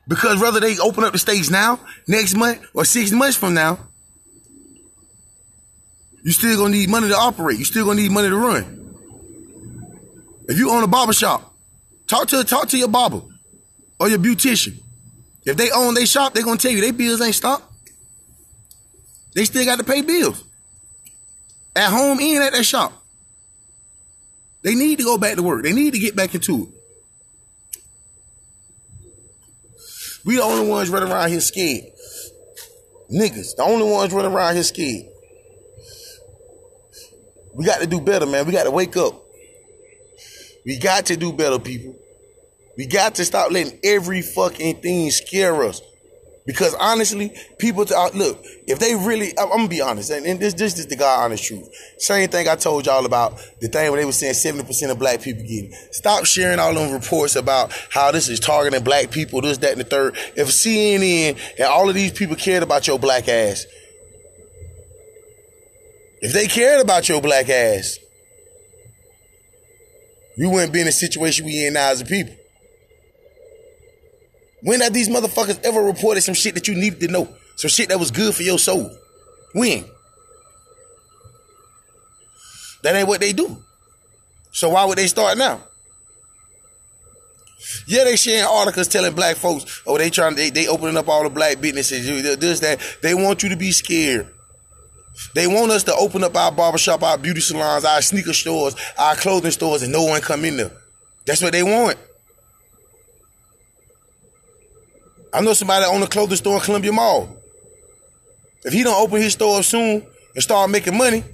Because 0.06 0.40
whether 0.40 0.60
they 0.60 0.78
open 0.78 1.04
up 1.04 1.12
the 1.12 1.18
states 1.18 1.48
now, 1.48 1.80
next 2.06 2.34
month, 2.34 2.62
or 2.74 2.84
six 2.84 3.12
months 3.12 3.36
from 3.36 3.54
now, 3.54 3.78
you 6.22 6.32
still 6.32 6.56
gonna 6.58 6.72
need 6.72 6.90
money 6.90 7.08
to 7.08 7.16
operate. 7.16 7.58
You 7.58 7.64
still 7.64 7.86
gonna 7.86 8.00
need 8.00 8.10
money 8.10 8.28
to 8.28 8.36
run. 8.36 8.78
If 10.48 10.58
you 10.58 10.70
own 10.70 10.84
a 10.84 10.88
barber 10.88 11.12
shop, 11.12 11.54
talk 12.06 12.28
to 12.28 12.44
talk 12.44 12.68
to 12.68 12.78
your 12.78 12.88
barber 12.88 13.22
or 14.02 14.08
your 14.08 14.18
beautician. 14.18 14.80
If 15.44 15.56
they 15.56 15.70
own 15.70 15.94
their 15.94 16.06
shop, 16.06 16.34
they're 16.34 16.42
gonna 16.42 16.56
tell 16.56 16.72
you 16.72 16.80
their 16.80 16.92
bills 16.92 17.20
ain't 17.20 17.36
stopped. 17.36 17.72
They 19.32 19.44
still 19.44 19.64
got 19.64 19.78
to 19.78 19.84
pay 19.84 20.02
bills. 20.02 20.42
At 21.76 21.90
home 21.90 22.18
and 22.18 22.42
at 22.42 22.52
that 22.52 22.64
shop. 22.64 22.92
They 24.62 24.74
need 24.74 24.98
to 24.98 25.04
go 25.04 25.18
back 25.18 25.36
to 25.36 25.42
work. 25.44 25.62
They 25.62 25.72
need 25.72 25.92
to 25.92 26.00
get 26.00 26.16
back 26.16 26.34
into 26.34 26.64
it. 26.64 26.68
We 30.24 30.34
the 30.34 30.42
only 30.42 30.68
ones 30.68 30.90
running 30.90 31.12
around 31.12 31.30
here 31.30 31.40
scared. 31.40 31.84
Niggas, 33.08 33.54
the 33.54 33.62
only 33.62 33.88
ones 33.88 34.12
running 34.12 34.32
around 34.32 34.54
here 34.54 34.64
scared. 34.64 35.06
We 37.54 37.64
got 37.64 37.80
to 37.80 37.86
do 37.86 38.00
better, 38.00 38.26
man. 38.26 38.46
We 38.46 38.52
got 38.52 38.64
to 38.64 38.72
wake 38.72 38.96
up. 38.96 39.22
We 40.66 40.76
got 40.78 41.06
to 41.06 41.16
do 41.16 41.32
better, 41.32 41.60
people. 41.60 42.01
We 42.76 42.86
got 42.86 43.14
to 43.16 43.24
stop 43.24 43.50
letting 43.50 43.78
every 43.84 44.22
fucking 44.22 44.80
thing 44.80 45.10
scare 45.10 45.64
us. 45.64 45.80
Because 46.44 46.74
honestly, 46.74 47.32
people 47.58 47.84
talk, 47.84 48.14
uh, 48.14 48.18
look, 48.18 48.44
if 48.66 48.80
they 48.80 48.96
really, 48.96 49.28
I'm, 49.38 49.48
gonna 49.48 49.68
be 49.68 49.80
honest, 49.80 50.10
and, 50.10 50.40
this, 50.40 50.54
this 50.54 50.76
is 50.76 50.88
the 50.88 50.96
God 50.96 51.24
honest 51.24 51.44
truth. 51.44 51.68
Same 51.98 52.28
thing 52.28 52.48
I 52.48 52.56
told 52.56 52.86
y'all 52.86 53.06
about 53.06 53.38
the 53.60 53.68
thing 53.68 53.90
when 53.92 54.00
they 54.00 54.04
were 54.04 54.10
saying 54.10 54.34
70% 54.34 54.90
of 54.90 54.98
black 54.98 55.22
people 55.22 55.42
getting. 55.42 55.72
Stop 55.92 56.24
sharing 56.24 56.58
all 56.58 56.74
them 56.74 56.92
reports 56.92 57.36
about 57.36 57.72
how 57.90 58.10
this 58.10 58.28
is 58.28 58.40
targeting 58.40 58.82
black 58.82 59.12
people, 59.12 59.40
this, 59.40 59.58
that, 59.58 59.72
and 59.72 59.80
the 59.80 59.84
third. 59.84 60.16
If 60.34 60.48
CNN 60.48 61.38
and 61.58 61.68
all 61.68 61.88
of 61.88 61.94
these 61.94 62.10
people 62.10 62.34
cared 62.34 62.64
about 62.64 62.88
your 62.88 62.98
black 62.98 63.28
ass, 63.28 63.64
if 66.20 66.32
they 66.32 66.48
cared 66.48 66.80
about 66.80 67.08
your 67.08 67.20
black 67.20 67.48
ass, 67.48 67.98
we 70.36 70.46
wouldn't 70.48 70.72
be 70.72 70.80
in 70.80 70.86
the 70.86 70.92
situation 70.92 71.46
we 71.46 71.66
in 71.66 71.74
now 71.74 71.90
as 71.90 72.00
a 72.00 72.04
people. 72.04 72.34
When 74.62 74.80
have 74.80 74.92
these 74.92 75.08
motherfuckers 75.08 75.60
ever 75.64 75.80
reported 75.82 76.22
some 76.22 76.34
shit 76.34 76.54
that 76.54 76.68
you 76.68 76.74
needed 76.74 77.00
to 77.00 77.08
know? 77.08 77.28
Some 77.56 77.68
shit 77.68 77.88
that 77.88 77.98
was 77.98 78.10
good 78.10 78.34
for 78.34 78.42
your 78.42 78.58
soul? 78.58 78.90
When? 79.52 79.84
That 82.82 82.94
ain't 82.96 83.08
what 83.08 83.20
they 83.20 83.32
do. 83.32 83.62
So 84.52 84.70
why 84.70 84.84
would 84.84 84.98
they 84.98 85.06
start 85.06 85.38
now? 85.38 85.60
Yeah, 87.86 88.04
they 88.04 88.16
sharing 88.16 88.44
articles 88.44 88.88
telling 88.88 89.14
black 89.14 89.36
folks, 89.36 89.82
oh, 89.86 89.96
they 89.98 90.10
trying, 90.10 90.34
they, 90.34 90.50
they 90.50 90.68
opening 90.68 90.96
up 90.96 91.08
all 91.08 91.22
the 91.22 91.30
black 91.30 91.60
businesses, 91.60 92.06
this, 92.38 92.60
that. 92.60 92.80
They 93.02 93.14
want 93.14 93.42
you 93.42 93.48
to 93.50 93.56
be 93.56 93.72
scared. 93.72 94.28
They 95.34 95.46
want 95.46 95.70
us 95.72 95.84
to 95.84 95.94
open 95.94 96.24
up 96.24 96.36
our 96.36 96.52
barbershop, 96.52 97.02
our 97.02 97.18
beauty 97.18 97.40
salons, 97.40 97.84
our 97.84 98.02
sneaker 98.02 98.32
stores, 98.32 98.74
our 98.98 99.14
clothing 99.14 99.50
stores, 99.50 99.82
and 99.82 99.92
no 99.92 100.04
one 100.04 100.20
come 100.20 100.44
in 100.44 100.56
there. 100.56 100.72
That's 101.26 101.42
what 101.42 101.52
they 101.52 101.62
want. 101.62 101.98
I 105.32 105.40
know 105.40 105.54
somebody 105.54 105.84
that 105.84 105.90
own 105.90 106.02
a 106.02 106.06
clothing 106.06 106.36
store 106.36 106.56
in 106.56 106.60
Columbia 106.60 106.92
Mall. 106.92 107.36
If 108.64 108.72
he 108.72 108.82
don't 108.82 109.00
open 109.00 109.20
his 109.20 109.32
store 109.32 109.58
up 109.58 109.64
soon 109.64 110.06
and 110.34 110.42
start 110.42 110.70
making 110.70 110.96
money, 110.96 111.24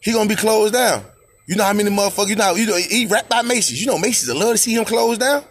he 0.00 0.12
gonna 0.12 0.28
be 0.28 0.36
closed 0.36 0.72
down. 0.72 1.04
You 1.46 1.56
know 1.56 1.64
how 1.64 1.72
many 1.72 1.90
motherfuckers, 1.90 2.28
you 2.28 2.36
know, 2.36 2.54
you 2.54 2.66
know, 2.66 2.76
he 2.76 3.06
rap 3.06 3.28
by 3.28 3.42
Macy's. 3.42 3.80
You 3.80 3.88
know, 3.88 3.98
Macy's, 3.98 4.30
I 4.30 4.34
love 4.34 4.52
to 4.52 4.58
see 4.58 4.74
him 4.74 4.84
closed 4.84 5.20
down. 5.20 5.44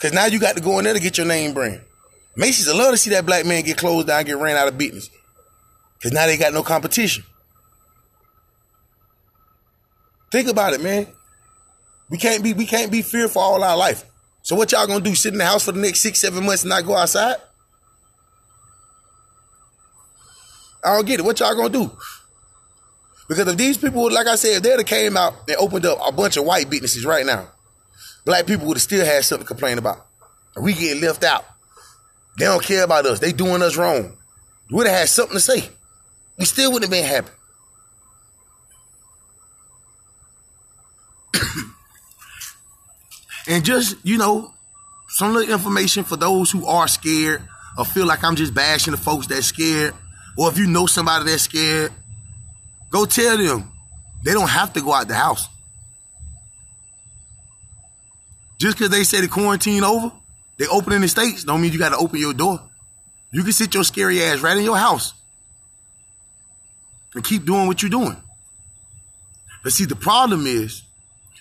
Cause 0.00 0.12
now 0.12 0.26
you 0.26 0.38
got 0.38 0.56
to 0.56 0.62
go 0.62 0.78
in 0.78 0.84
there 0.84 0.94
to 0.94 1.00
get 1.00 1.18
your 1.18 1.26
name 1.26 1.54
brand. 1.54 1.80
Macy's, 2.36 2.68
I 2.68 2.74
love 2.74 2.92
to 2.92 2.96
see 2.96 3.10
that 3.10 3.26
black 3.26 3.44
man 3.44 3.62
get 3.62 3.76
closed 3.76 4.06
down, 4.06 4.24
get 4.24 4.36
ran 4.36 4.56
out 4.56 4.68
of 4.68 4.78
business. 4.78 5.10
Cause 6.02 6.12
now 6.12 6.26
they 6.26 6.36
got 6.36 6.52
no 6.52 6.62
competition. 6.62 7.24
Think 10.30 10.48
about 10.48 10.72
it, 10.72 10.80
man. 10.80 11.06
We 12.10 12.18
can't 12.18 12.42
be, 12.42 12.52
we 12.52 12.66
can't 12.66 12.90
be 12.90 13.02
fearful 13.02 13.40
all 13.40 13.62
our 13.62 13.76
life. 13.76 14.04
So 14.44 14.54
what 14.56 14.70
y'all 14.72 14.86
gonna 14.86 15.02
do? 15.02 15.14
Sit 15.14 15.32
in 15.32 15.38
the 15.38 15.46
house 15.46 15.64
for 15.64 15.72
the 15.72 15.80
next 15.80 16.00
six, 16.00 16.20
seven 16.20 16.44
months 16.44 16.62
and 16.62 16.68
not 16.68 16.84
go 16.84 16.94
outside? 16.94 17.36
I 20.84 20.94
don't 20.94 21.06
get 21.06 21.18
it. 21.18 21.22
What 21.24 21.40
y'all 21.40 21.56
gonna 21.56 21.70
do? 21.70 21.90
Because 23.26 23.48
if 23.48 23.56
these 23.56 23.78
people, 23.78 24.12
like 24.12 24.26
I 24.26 24.34
said, 24.36 24.58
if 24.58 24.62
they'd 24.62 24.78
have 24.78 24.86
came 24.86 25.16
out 25.16 25.34
and 25.48 25.56
opened 25.56 25.86
up 25.86 25.98
a 26.06 26.12
bunch 26.12 26.36
of 26.36 26.44
white 26.44 26.68
businesses 26.68 27.06
right 27.06 27.24
now, 27.24 27.48
black 28.26 28.46
people 28.46 28.66
would 28.66 28.76
have 28.76 28.82
still 28.82 29.04
had 29.04 29.24
something 29.24 29.46
to 29.46 29.48
complain 29.48 29.78
about. 29.78 30.06
We 30.60 30.74
getting 30.74 31.02
left 31.02 31.24
out. 31.24 31.46
They 32.38 32.44
don't 32.44 32.62
care 32.62 32.84
about 32.84 33.06
us. 33.06 33.20
They 33.20 33.32
doing 33.32 33.62
us 33.62 33.78
wrong. 33.78 34.14
We 34.68 34.76
would 34.76 34.86
have 34.86 34.98
had 34.98 35.08
something 35.08 35.36
to 35.36 35.40
say. 35.40 35.70
We 36.38 36.44
still 36.44 36.70
wouldn't 36.70 36.92
have 36.92 37.02
been 37.02 37.08
happy. 37.08 37.30
And 43.46 43.64
just, 43.64 43.96
you 44.04 44.18
know, 44.18 44.52
some 45.08 45.34
little 45.34 45.52
information 45.52 46.04
for 46.04 46.16
those 46.16 46.50
who 46.50 46.66
are 46.66 46.88
scared 46.88 47.42
or 47.76 47.84
feel 47.84 48.06
like 48.06 48.24
I'm 48.24 48.36
just 48.36 48.54
bashing 48.54 48.92
the 48.92 48.96
folks 48.98 49.26
that 49.28 49.42
scared. 49.42 49.94
Or 50.36 50.48
if 50.48 50.58
you 50.58 50.66
know 50.66 50.86
somebody 50.86 51.24
that's 51.24 51.42
scared, 51.42 51.92
go 52.90 53.04
tell 53.04 53.36
them 53.36 53.70
they 54.24 54.32
don't 54.32 54.48
have 54.48 54.72
to 54.72 54.80
go 54.80 54.92
out 54.92 55.08
the 55.08 55.14
house. 55.14 55.48
Just 58.58 58.78
because 58.78 58.90
they 58.90 59.04
say 59.04 59.20
the 59.20 59.28
quarantine 59.28 59.84
over, 59.84 60.12
they 60.56 60.66
open 60.66 60.92
in 60.92 61.02
the 61.02 61.08
states, 61.08 61.44
don't 61.44 61.60
mean 61.60 61.72
you 61.72 61.78
got 61.78 61.90
to 61.90 61.96
open 61.96 62.18
your 62.18 62.32
door. 62.32 62.60
You 63.30 63.42
can 63.42 63.52
sit 63.52 63.74
your 63.74 63.84
scary 63.84 64.22
ass 64.22 64.40
right 64.40 64.56
in 64.56 64.64
your 64.64 64.76
house 64.76 65.12
and 67.14 67.24
keep 67.24 67.44
doing 67.44 67.66
what 67.66 67.82
you're 67.82 67.90
doing. 67.90 68.16
But 69.62 69.72
see, 69.72 69.84
the 69.84 69.96
problem 69.96 70.46
is 70.46 70.82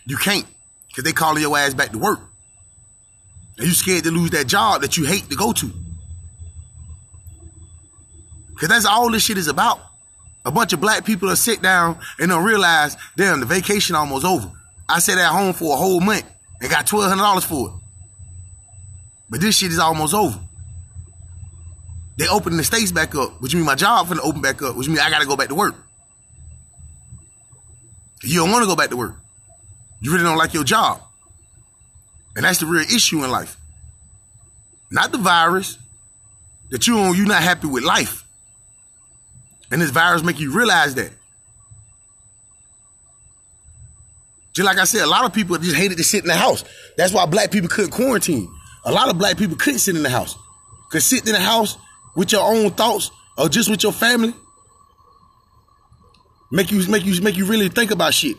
you 0.06 0.18
can't 0.18 0.46
because 0.94 1.06
they 1.06 1.12
calling 1.12 1.42
your 1.42 1.58
ass 1.58 1.74
back 1.74 1.92
to 1.92 1.98
work. 1.98 2.20
And 3.58 3.66
you 3.66 3.74
scared 3.74 4.04
to 4.04 4.12
lose 4.12 4.30
that 4.32 4.46
job 4.46 4.82
that 4.82 4.96
you 4.96 5.06
hate 5.06 5.28
to 5.32 5.36
go 5.36 5.52
to. 5.52 5.72
Because 8.54 8.70
that's 8.70 8.86
all 8.86 9.12
this 9.12 9.24
shit 9.24 9.40
is 9.40 9.48
about. 9.48 9.80
A 10.46 10.52
bunch 10.52 10.72
of 10.72 10.80
black 10.80 11.04
people 11.04 11.30
that 11.30 11.38
sit 11.38 11.64
down 11.64 11.98
and 12.20 12.30
don't 12.30 12.44
realize, 12.44 12.96
damn, 13.18 13.40
the 13.40 13.48
vacation 13.48 13.96
almost 13.96 14.24
over. 14.24 14.52
I 14.88 15.00
sat 15.00 15.18
at 15.18 15.32
home 15.32 15.54
for 15.54 15.74
a 15.74 15.78
whole 15.78 16.00
month 16.00 16.26
and 16.62 16.70
got 16.70 16.86
$1,200 16.86 17.44
for 17.44 17.70
it. 17.70 17.74
But 19.32 19.42
this 19.42 19.58
shit 19.58 19.72
is 19.72 19.80
almost 19.80 20.14
over. 20.14 20.40
They 22.18 22.28
opening 22.28 22.58
the 22.58 22.64
states 22.64 22.92
back 22.92 23.16
up, 23.16 23.42
which 23.42 23.56
means 23.56 23.66
my 23.66 23.74
job 23.74 24.08
finna 24.08 24.20
open 24.24 24.42
back 24.42 24.62
up, 24.62 24.76
which 24.76 24.88
means 24.88 25.00
I 25.00 25.10
gotta 25.10 25.26
go 25.26 25.36
back 25.36 25.48
to 25.48 25.56
work. 25.56 25.76
You 28.22 28.42
don't 28.42 28.52
wanna 28.52 28.68
go 28.68 28.76
back 28.76 28.92
to 28.92 28.98
work. 28.98 29.23
You 30.04 30.12
really 30.12 30.26
don't 30.26 30.38
like 30.38 30.54
your 30.54 30.66
job. 30.66 31.02
And 32.36 32.44
that's 32.46 32.60
the 32.60 32.66
real 32.66 32.82
issue 32.82 33.24
in 33.24 33.32
life. 33.32 33.58
Not 34.92 35.12
the 35.12 35.18
virus, 35.18 35.80
that 36.70 36.86
you 36.86 37.14
you're 37.14 37.28
not 37.28 37.42
happy 37.42 37.68
with 37.68 37.84
life. 37.84 38.26
And 39.72 39.82
this 39.82 39.90
virus 39.90 40.24
make 40.24 40.40
you 40.40 40.56
realize 40.56 40.94
that. 40.96 41.12
Just 44.52 44.66
like 44.66 44.78
I 44.78 44.84
said, 44.84 45.02
a 45.02 45.08
lot 45.08 45.26
of 45.26 45.34
people 45.34 45.58
just 45.58 45.76
hated 45.76 45.98
to 45.98 46.04
sit 46.04 46.24
in 46.24 46.28
the 46.28 46.36
house. 46.36 46.64
That's 46.98 47.14
why 47.14 47.26
black 47.26 47.50
people 47.50 47.70
couldn't 47.70 47.92
quarantine. 47.92 48.52
A 48.86 48.92
lot 48.92 49.10
of 49.10 49.18
black 49.18 49.38
people 49.38 49.56
couldn't 49.56 49.80
sit 49.80 49.96
in 49.96 50.04
the 50.04 50.10
house. 50.10 50.36
Cause 50.92 51.06
sitting 51.06 51.28
in 51.28 51.34
the 51.34 51.40
house 51.40 51.78
with 52.16 52.32
your 52.32 52.44
own 52.44 52.70
thoughts 52.72 53.10
or 53.38 53.50
just 53.50 53.70
with 53.70 53.82
your 53.82 53.94
family 53.94 54.34
make 56.52 56.72
you 56.72 56.88
make 56.88 57.04
you 57.04 57.20
make 57.22 57.36
you 57.36 57.46
really 57.46 57.70
think 57.70 57.90
about 57.90 58.14
shit. 58.14 58.38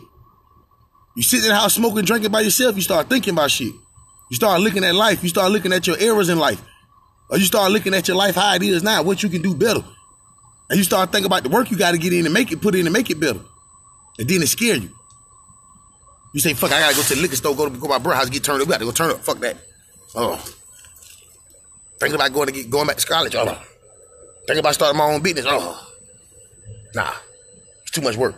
You 1.15 1.23
sit 1.23 1.43
in 1.43 1.49
the 1.49 1.55
house 1.55 1.75
smoking, 1.75 2.03
drinking 2.03 2.31
by 2.31 2.41
yourself, 2.41 2.75
you 2.75 2.81
start 2.81 3.09
thinking 3.09 3.33
about 3.33 3.51
shit. 3.51 3.73
You 4.29 4.35
start 4.35 4.59
looking 4.61 4.83
at 4.83 4.95
life. 4.95 5.23
You 5.23 5.29
start 5.29 5.51
looking 5.51 5.71
at 5.71 5.87
your 5.87 5.97
errors 5.99 6.29
in 6.29 6.37
life. 6.37 6.61
Or 7.29 7.37
you 7.37 7.45
start 7.45 7.71
looking 7.71 7.93
at 7.93 8.07
your 8.07 8.17
life 8.17 8.35
how 8.35 8.55
it 8.55 8.63
is 8.63 8.83
now, 8.83 9.03
what 9.03 9.23
you 9.23 9.29
can 9.29 9.41
do 9.41 9.55
better. 9.55 9.83
And 10.69 10.77
you 10.77 10.83
start 10.83 11.11
thinking 11.11 11.27
about 11.27 11.43
the 11.43 11.49
work 11.49 11.71
you 11.71 11.77
got 11.77 11.91
to 11.91 11.97
get 11.97 12.11
in 12.11 12.25
and 12.25 12.33
make 12.33 12.51
it, 12.51 12.61
put 12.61 12.75
in 12.75 12.85
and 12.85 12.93
make 12.93 13.09
it 13.09 13.19
better. 13.19 13.39
And 14.17 14.27
then 14.27 14.41
it 14.41 14.47
scare 14.47 14.75
you. 14.75 14.89
You 16.33 16.41
say, 16.41 16.53
fuck, 16.53 16.71
I 16.71 16.79
gotta 16.81 16.95
go 16.95 17.01
to 17.01 17.15
the 17.15 17.21
liquor 17.21 17.35
store, 17.37 17.55
go 17.55 17.69
to 17.69 17.75
go 17.75 17.83
to 17.83 17.87
my 17.87 17.97
brother's 17.97 18.25
house, 18.25 18.29
get 18.29 18.43
turned 18.43 18.61
up. 18.61 18.67
We 18.67 18.73
gotta 18.73 18.85
go 18.85 18.91
turn 18.91 19.11
up. 19.11 19.19
Fuck 19.19 19.39
that. 19.39 19.57
Oh. 20.15 20.35
Thinking 21.99 22.15
about 22.15 22.33
going 22.33 22.47
to 22.47 22.53
get 22.53 22.69
going 22.69 22.87
back 22.87 22.97
to 22.97 23.07
college. 23.07 23.35
Oh. 23.35 23.45
Thinking 24.45 24.59
about 24.59 24.73
starting 24.73 24.97
my 24.97 25.05
own 25.05 25.21
business. 25.21 25.45
Oh. 25.47 25.93
Nah. 26.93 27.13
It's 27.83 27.91
too 27.91 28.01
much 28.01 28.17
work. 28.17 28.35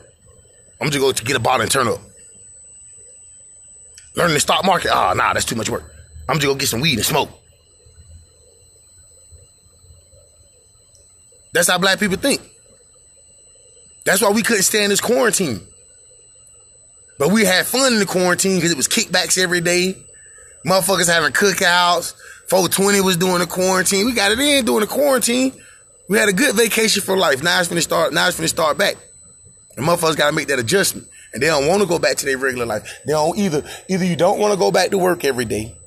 I'm 0.80 0.90
just 0.90 1.00
going 1.00 1.16
to 1.16 1.24
get 1.24 1.36
a 1.36 1.40
bottle 1.40 1.62
and 1.62 1.72
turn 1.72 1.88
up. 1.88 2.00
Learning 4.18 4.34
the 4.34 4.40
stock 4.40 4.66
market. 4.66 4.90
Oh, 4.92 5.14
nah, 5.14 5.34
that's 5.34 5.46
too 5.46 5.56
much 5.56 5.70
work. 5.70 5.84
I'm 6.28 6.40
just 6.40 6.52
to 6.52 6.58
get 6.58 6.68
some 6.68 6.82
weed 6.82 6.96
and 6.96 7.06
smoke. 7.06 7.30
That's 11.54 11.70
how 11.70 11.78
black 11.78 12.00
people 12.00 12.18
think. 12.18 12.42
That's 14.06 14.22
why 14.22 14.32
we 14.32 14.42
couldn't 14.42 14.64
stand 14.64 14.92
this 14.92 15.02
quarantine. 15.02 15.62
But 17.20 17.32
we 17.32 17.46
had 17.46 17.68
fun 17.68 17.94
in 17.94 18.00
the 18.00 18.06
quarantine 18.08 18.58
because 18.58 18.72
it 18.72 18.78
was 18.78 18.88
kickbacks 18.88 19.38
every 19.38 19.62
day. 19.62 19.96
Motherfuckers 20.66 21.08
having 21.08 21.32
cookouts. 21.32 22.16
420 22.50 23.02
was 23.02 23.18
doing 23.18 23.40
the 23.40 23.46
quarantine. 23.46 24.06
We 24.08 24.14
got 24.14 24.32
it 24.32 24.40
in 24.40 24.66
during 24.66 24.82
the 24.82 24.88
quarantine. 24.88 25.54
We 26.10 26.18
had 26.18 26.30
a 26.30 26.34
good 26.34 26.56
vacation 26.56 27.04
for 27.04 27.16
life. 27.16 27.44
Now 27.44 27.60
it's 27.60 27.70
finna 27.70 27.82
start, 27.82 28.14
now 28.14 28.28
it's 28.28 28.40
finna 28.40 28.50
start 28.50 28.78
back. 28.78 28.96
And 29.76 29.86
motherfuckers 29.86 30.18
gotta 30.18 30.36
make 30.36 30.48
that 30.48 30.58
adjustment. 30.58 31.08
And 31.38 31.44
they 31.44 31.50
don't 31.50 31.68
want 31.68 31.84
to 31.84 31.88
go 31.88 32.00
back 32.00 32.18
to 32.18 32.26
their 32.26 32.36
regular 32.36 32.66
life. 32.66 33.00
They 33.06 33.14
don't 33.14 33.38
either, 33.38 33.64
either 33.88 34.04
you 34.04 34.16
don't 34.16 34.40
want 34.40 34.54
to 34.54 34.58
go 34.58 34.72
back 34.72 34.90
to 34.90 34.98
work 34.98 35.24
every 35.24 35.46
day. 35.46 35.78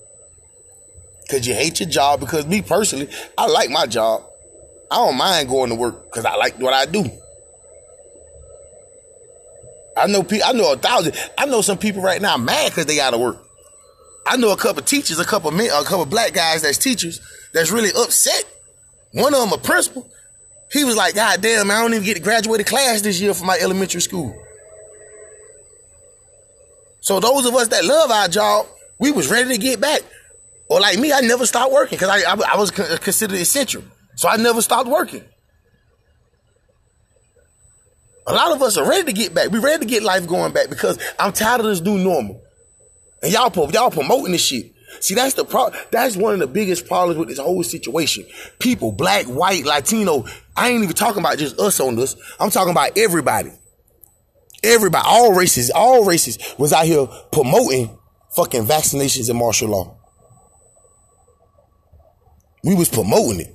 Cause 1.29 1.45
you 1.45 1.55
hate 1.55 1.81
your 1.81 1.89
job. 1.89 2.21
Because 2.21 2.47
me 2.47 2.63
personally, 2.63 3.09
I 3.37 3.49
like 3.49 3.69
my 3.69 3.87
job. 3.87 4.23
I 4.93 4.99
don't 4.99 5.17
mind 5.17 5.49
going 5.49 5.71
to 5.71 5.75
work 5.75 6.05
because 6.05 6.25
I 6.25 6.37
like 6.37 6.57
what 6.61 6.73
I 6.73 6.87
do. 6.87 7.11
I 9.97 10.07
know 10.07 10.23
people, 10.23 10.47
I 10.47 10.53
know 10.53 10.73
a 10.73 10.77
thousand. 10.77 11.17
I 11.37 11.47
know 11.47 11.63
some 11.63 11.79
people 11.79 12.01
right 12.01 12.23
now 12.23 12.37
mad 12.37 12.71
because 12.71 12.87
they 12.87 13.01
out 13.01 13.13
of 13.13 13.19
work. 13.19 13.45
I 14.25 14.37
know 14.37 14.53
a 14.53 14.57
couple 14.57 14.83
teachers, 14.83 15.19
a 15.19 15.25
couple 15.25 15.51
men, 15.51 15.71
a 15.75 15.83
couple 15.83 16.07
black 16.07 16.33
guys 16.33 16.63
that's 16.63 16.79
teachers 16.79 17.21
that's 17.53 17.73
really 17.73 17.91
upset. 17.97 18.45
One 19.15 19.35
of 19.35 19.41
them 19.41 19.53
a 19.53 19.61
principal. 19.61 20.09
He 20.71 20.85
was 20.85 20.95
like, 20.95 21.17
God 21.17 21.43
damn, 21.43 21.73
I 21.73 21.83
don't 21.83 21.93
even 21.93 22.05
get 22.05 22.19
to 22.19 22.21
graduate 22.21 22.65
class 22.67 23.01
this 23.01 23.21
year 23.21 23.35
for 23.35 23.45
my 23.45 23.59
elementary 23.59 24.01
school. 24.01 24.41
So 27.01 27.21
those 27.21 27.47
of 27.47 27.55
us 27.55 27.69
that 27.69 27.85
love 27.85 28.11
our 28.11 28.29
job, 28.29 28.67
we 28.99 29.11
was 29.11 29.31
ready 29.31 29.51
to 29.51 29.59
get 29.59 29.81
back. 29.81 30.03
Or 30.69 30.81
like 30.81 30.99
me, 30.99 31.13
I 31.13 31.21
never 31.21 31.47
stopped 31.47 31.73
working 31.73 31.99
because 31.99 32.09
I, 32.09 32.31
I, 32.31 32.55
I 32.55 32.57
was 32.57 32.71
considered 32.71 33.39
essential. 33.39 33.83
So 34.15 34.29
I 34.29 34.37
never 34.37 34.63
stopped 34.63 34.89
working. 34.89 35.25
A 38.27 38.33
lot 38.35 38.53
of 38.53 38.63
us 38.63 38.77
are 38.77 38.89
ready 38.89 39.05
to 39.05 39.13
get 39.13 39.35
back. 39.35 39.51
We're 39.51 39.61
ready 39.61 39.85
to 39.85 39.91
get 39.91 40.03
life 40.03 40.29
going 40.29 40.53
back 40.53 40.69
because 40.69 40.99
I'm 41.19 41.33
tired 41.33 41.61
of 41.61 41.67
this 41.67 41.81
new 41.81 41.99
normal. 41.99 42.41
And 43.23 43.33
y'all, 43.33 43.71
y'all 43.73 43.91
promoting 43.91 44.33
this 44.33 44.43
shit. 44.45 44.73
See, 45.01 45.15
that's 45.15 45.35
the 45.35 45.45
problem. 45.45 45.81
That's 45.91 46.17
one 46.17 46.35
of 46.35 46.41
the 46.41 46.47
biggest 46.47 46.87
problems 46.87 47.19
with 47.19 47.29
this 47.29 47.39
whole 47.39 47.63
situation. 47.63 48.27
People, 48.59 48.93
black, 48.93 49.27
white, 49.27 49.65
Latino. 49.65 50.25
I 50.57 50.69
ain't 50.69 50.83
even 50.83 50.95
talking 50.95 51.21
about 51.21 51.39
just 51.39 51.59
us 51.59 51.81
on 51.81 51.97
this. 51.97 52.17
I'm 52.39 52.51
talking 52.51 52.73
about 52.73 52.97
everybody. 52.97 53.51
Everybody, 54.63 55.05
all 55.07 55.35
races, 55.35 55.71
all 55.71 56.05
races 56.05 56.39
was 56.59 56.73
out 56.73 56.85
here 56.85 57.07
promoting 57.33 57.99
fucking 58.37 58.65
vaccinations 58.65 59.29
and 59.29 59.39
martial 59.39 59.69
law. 59.69 59.97
We 62.63 62.75
was 62.75 62.89
promoting 62.89 63.41
it. 63.41 63.55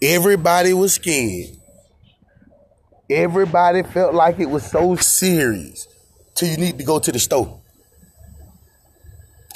Everybody 0.00 0.72
was 0.72 0.94
scared. 0.94 1.56
Everybody 3.08 3.82
felt 3.82 4.14
like 4.14 4.40
it 4.40 4.46
was 4.46 4.64
so 4.64 4.96
serious 4.96 5.86
till 6.34 6.48
you 6.48 6.56
need 6.56 6.78
to 6.78 6.84
go 6.84 6.98
to 6.98 7.12
the 7.12 7.18
store. 7.18 7.60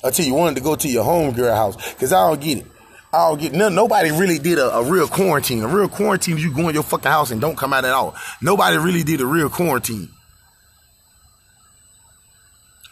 Until 0.05 0.25
you 0.25 0.35
wanted 0.35 0.57
to 0.57 0.63
go 0.63 0.77
to 0.77 0.89
your 0.89 1.05
home 1.05 1.33
girl 1.35 1.55
house. 1.55 1.95
Cause 1.95 2.13
I 2.13 2.29
don't 2.29 2.41
get 2.41 2.59
it. 2.59 2.67
I 3.13 3.29
don't 3.29 3.41
get 3.41 3.53
no, 3.53 3.69
nobody 3.69 4.11
really 4.11 4.39
did 4.39 4.59
a, 4.59 4.77
a, 4.77 4.85
real 4.85 5.09
quarantine. 5.09 5.63
A 5.63 5.69
real 5.69 5.89
quarantine 5.89 6.37
is 6.37 6.45
you 6.45 6.55
go 6.55 6.69
in 6.69 6.75
your 6.75 6.85
fucking 6.85 7.11
house 7.11 7.33
and 7.33 7.41
don't 7.41 7.57
come 7.57 7.73
out 7.73 7.85
at 7.85 7.91
all. 7.93 8.15
Nobody 8.41 8.79
really 8.79 9.03
did 9.03 9.21
a 9.21 9.27
real 9.27 9.49
quarantine. 9.49 10.09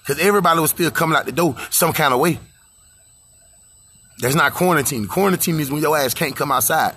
Cause 0.07 0.19
everybody 0.19 0.59
was 0.59 0.71
still 0.71 0.91
coming 0.91 1.17
out 1.17 1.27
the 1.27 1.33
door 1.33 1.55
some 1.71 1.93
kind 1.93 2.15
of 2.15 2.19
way. 2.19 2.41
That's 4.21 4.35
not 4.35 4.55
quarantine. 4.55 5.07
Quarantine 5.07 5.61
is 5.61 5.71
when 5.71 5.83
your 5.83 5.97
ass 5.97 6.15
can't 6.15 6.35
come 6.35 6.51
outside. 6.51 6.97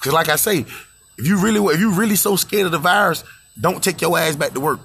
Cause 0.00 0.12
like 0.12 0.28
I 0.28 0.36
say, 0.36 0.60
if 1.16 1.26
you 1.26 1.40
really 1.40 1.60
if 1.72 1.78
you 1.78 1.92
really 1.92 2.16
so 2.16 2.34
scared 2.34 2.66
of 2.66 2.72
the 2.72 2.78
virus, 2.78 3.22
Don't 3.60 3.82
take 3.82 4.00
your 4.00 4.18
ass 4.18 4.34
back 4.34 4.52
to 4.54 4.60
work. 4.60 4.80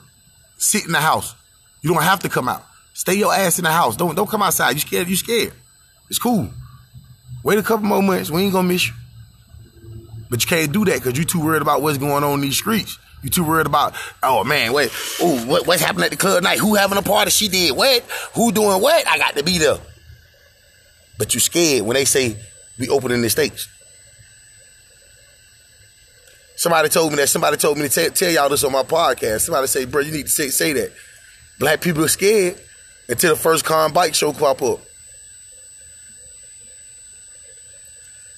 Sit 0.57 0.85
in 0.85 0.91
the 0.91 1.01
house. 1.01 1.33
You 1.81 1.91
don't 1.93 2.03
have 2.03 2.19
to 2.19 2.29
come 2.29 2.47
out. 2.47 2.63
Stay 2.93 3.15
your 3.15 3.33
ass 3.33 3.57
in 3.57 3.63
the 3.63 3.71
house. 3.71 3.95
Don't 3.95 4.15
don't 4.15 4.29
come 4.29 4.43
outside. 4.43 4.71
You 4.71 4.79
scared? 4.79 5.07
You 5.07 5.15
scared? 5.15 5.53
It's 6.09 6.19
cool. 6.19 6.49
Wait 7.43 7.57
a 7.57 7.63
couple 7.63 7.85
more 7.85 8.01
months. 8.01 8.29
We 8.29 8.43
ain't 8.43 8.53
gonna 8.53 8.67
miss 8.67 8.87
you. 8.87 8.93
But 10.29 10.43
you 10.43 10.47
can't 10.47 10.71
do 10.71 10.85
that 10.85 10.95
because 10.95 11.17
you 11.17 11.25
too 11.25 11.43
worried 11.43 11.61
about 11.61 11.81
what's 11.81 11.97
going 11.97 12.23
on 12.23 12.35
in 12.35 12.41
these 12.41 12.57
streets. 12.57 12.97
You 13.23 13.29
too 13.29 13.43
worried 13.43 13.65
about, 13.65 13.95
oh 14.23 14.43
man, 14.43 14.71
wait, 14.71 14.91
oh, 15.21 15.45
what, 15.45 15.67
what's 15.67 15.81
happening 15.81 16.05
at 16.05 16.11
the 16.11 16.17
club 16.17 16.43
night? 16.43 16.59
Who 16.59 16.75
having 16.75 16.97
a 16.97 17.01
party? 17.01 17.31
She 17.31 17.49
did 17.49 17.75
what? 17.75 18.03
Who 18.35 18.51
doing 18.51 18.81
what? 18.81 19.07
I 19.07 19.17
got 19.17 19.35
to 19.35 19.43
be 19.43 19.57
there. 19.57 19.77
But 21.17 21.33
you 21.33 21.39
scared 21.39 21.85
when 21.85 21.95
they 21.95 22.05
say 22.05 22.37
we 22.77 22.87
opening 22.87 23.21
the 23.21 23.29
states. 23.29 23.67
Somebody 26.55 26.89
told 26.89 27.11
me 27.11 27.17
that. 27.17 27.27
Somebody 27.27 27.57
told 27.57 27.77
me 27.77 27.87
to 27.87 27.89
tell, 27.89 28.09
tell 28.11 28.31
y'all 28.31 28.49
this 28.49 28.63
on 28.63 28.71
my 28.71 28.83
podcast. 28.83 29.41
Somebody 29.41 29.67
say, 29.67 29.85
bro, 29.85 30.01
you 30.01 30.11
need 30.11 30.23
to 30.23 30.31
say, 30.31 30.49
say 30.49 30.73
that. 30.73 30.91
Black 31.57 31.81
people 31.81 32.03
are 32.05 32.09
scared 32.09 32.59
until 33.09 33.35
the 33.35 33.39
first 33.39 33.69
and 33.69 33.93
bike 33.93 34.15
show 34.15 34.31
pop 34.31 34.61
up. 34.61 34.79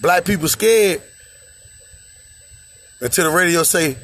Black 0.02 0.26
people 0.26 0.48
scared 0.48 1.02
until 3.00 3.30
the 3.30 3.38
radio 3.38 3.62
say 3.62 3.96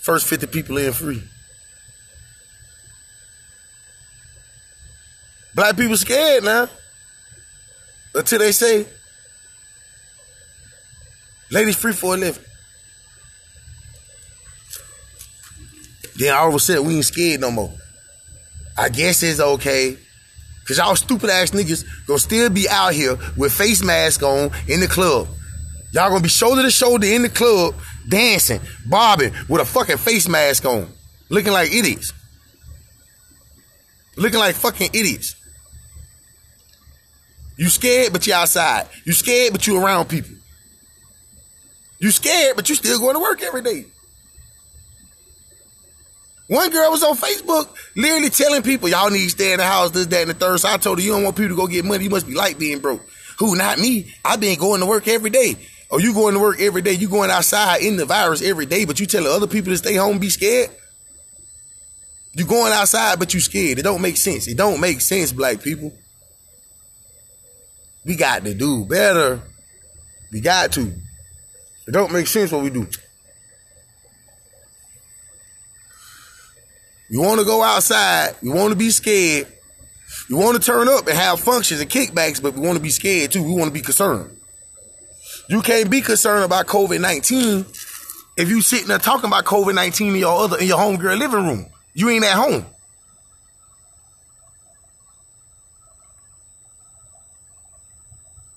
first 0.00 0.26
50 0.28 0.46
people 0.46 0.78
in 0.78 0.92
free. 0.92 1.22
Black 5.54 5.76
people 5.76 5.96
scared 5.96 6.44
now. 6.44 6.68
Until 8.14 8.38
they 8.38 8.52
say 8.52 8.86
ladies 11.50 11.76
free 11.76 11.92
for 11.92 12.14
a 12.14 12.16
living. 12.16 12.44
Then 16.16 16.34
all 16.34 16.48
of 16.48 16.54
a 16.54 16.58
sudden 16.60 16.86
we 16.86 16.96
ain't 16.96 17.04
scared 17.04 17.40
no 17.40 17.50
more. 17.50 17.74
I 18.78 18.90
guess 18.90 19.22
it's 19.22 19.40
okay. 19.40 19.98
Cause 20.66 20.78
y'all 20.78 20.96
stupid 20.96 21.30
ass 21.30 21.50
niggas 21.50 21.84
gonna 22.06 22.18
still 22.18 22.50
be 22.50 22.68
out 22.68 22.92
here 22.92 23.16
with 23.36 23.52
face 23.52 23.84
mask 23.84 24.22
on 24.22 24.50
in 24.66 24.80
the 24.80 24.88
club. 24.88 25.28
Y'all 25.92 26.08
gonna 26.08 26.20
be 26.20 26.28
shoulder 26.28 26.62
to 26.62 26.70
shoulder 26.70 27.06
in 27.06 27.22
the 27.22 27.28
club, 27.28 27.74
dancing, 28.08 28.60
bobbing 28.86 29.32
with 29.48 29.60
a 29.60 29.64
fucking 29.64 29.96
face 29.96 30.28
mask 30.28 30.64
on, 30.64 30.88
looking 31.28 31.52
like 31.52 31.72
idiots. 31.72 32.12
Looking 34.16 34.40
like 34.40 34.54
fucking 34.54 34.90
idiots. 34.94 35.36
You 37.56 37.68
scared, 37.68 38.12
but 38.12 38.26
you 38.26 38.34
outside. 38.34 38.88
You 39.04 39.12
scared, 39.12 39.52
but 39.52 39.66
you 39.66 39.82
around 39.82 40.08
people. 40.08 40.32
You 41.98 42.10
scared, 42.10 42.56
but 42.56 42.68
you 42.68 42.74
still 42.74 42.98
going 42.98 43.14
to 43.14 43.20
work 43.20 43.42
every 43.42 43.62
day. 43.62 43.86
One 46.48 46.70
girl 46.70 46.90
was 46.92 47.02
on 47.02 47.16
Facebook 47.16 47.68
literally 47.96 48.30
telling 48.30 48.62
people, 48.62 48.88
y'all 48.88 49.10
need 49.10 49.24
to 49.24 49.30
stay 49.30 49.52
in 49.52 49.58
the 49.58 49.64
house, 49.64 49.90
this, 49.90 50.06
that, 50.06 50.22
and 50.22 50.30
the 50.30 50.34
third. 50.34 50.60
So 50.60 50.68
I 50.68 50.76
told 50.76 50.98
her, 50.98 51.04
you 51.04 51.12
don't 51.12 51.24
want 51.24 51.36
people 51.36 51.50
to 51.50 51.56
go 51.56 51.66
get 51.66 51.84
money. 51.84 52.04
You 52.04 52.10
must 52.10 52.26
be 52.26 52.34
like 52.34 52.58
being 52.58 52.78
broke. 52.78 53.02
Who? 53.38 53.56
Not 53.56 53.78
me. 53.78 54.14
I've 54.24 54.40
been 54.40 54.58
going 54.58 54.80
to 54.80 54.86
work 54.86 55.08
every 55.08 55.30
day. 55.30 55.56
Or 55.90 56.00
you 56.00 56.14
going 56.14 56.34
to 56.34 56.40
work 56.40 56.60
every 56.60 56.82
day. 56.82 56.92
You 56.92 57.08
going 57.08 57.30
outside 57.30 57.82
in 57.82 57.96
the 57.96 58.04
virus 58.04 58.42
every 58.42 58.66
day, 58.66 58.84
but 58.84 58.98
you 59.00 59.06
telling 59.06 59.30
other 59.30 59.46
people 59.46 59.72
to 59.72 59.76
stay 59.76 59.94
home, 59.94 60.18
be 60.18 60.30
scared. 60.30 60.70
You 62.32 62.44
going 62.44 62.72
outside, 62.72 63.18
but 63.18 63.34
you 63.34 63.40
scared. 63.40 63.78
It 63.78 63.82
don't 63.82 64.02
make 64.02 64.16
sense. 64.16 64.46
It 64.46 64.56
don't 64.56 64.80
make 64.80 65.00
sense, 65.00 65.32
black 65.32 65.62
people. 65.62 65.92
We 68.04 68.14
got 68.14 68.44
to 68.44 68.54
do 68.54 68.84
better. 68.84 69.40
We 70.30 70.40
got 70.40 70.72
to. 70.72 70.92
It 71.88 71.92
don't 71.92 72.12
make 72.12 72.26
sense 72.26 72.52
what 72.52 72.62
we 72.62 72.70
do. 72.70 72.86
You 77.08 77.20
want 77.20 77.40
to 77.40 77.46
go 77.46 77.62
outside. 77.62 78.34
You 78.42 78.52
want 78.52 78.70
to 78.70 78.76
be 78.76 78.90
scared. 78.90 79.46
You 80.28 80.36
want 80.36 80.60
to 80.60 80.62
turn 80.62 80.88
up 80.88 81.06
and 81.06 81.16
have 81.16 81.40
functions 81.40 81.80
and 81.80 81.88
kickbacks, 81.88 82.42
but 82.42 82.54
we 82.54 82.60
want 82.60 82.76
to 82.76 82.82
be 82.82 82.90
scared 82.90 83.32
too. 83.32 83.44
We 83.44 83.52
want 83.52 83.66
to 83.66 83.70
be 83.70 83.80
concerned. 83.80 84.36
You 85.48 85.62
can't 85.62 85.88
be 85.88 86.00
concerned 86.00 86.44
about 86.44 86.66
COVID 86.66 87.00
19 87.00 87.64
if 88.36 88.48
you 88.48 88.60
sitting 88.60 88.88
there 88.88 88.98
talking 88.98 89.28
about 89.28 89.44
COVID 89.44 89.74
19 89.74 90.08
in 90.08 90.16
your 90.16 90.42
other 90.44 90.58
in 90.58 90.66
your 90.66 90.78
homegirl 90.78 91.18
living 91.18 91.46
room. 91.46 91.66
You 91.94 92.10
ain't 92.10 92.24
at 92.24 92.34
home. 92.34 92.66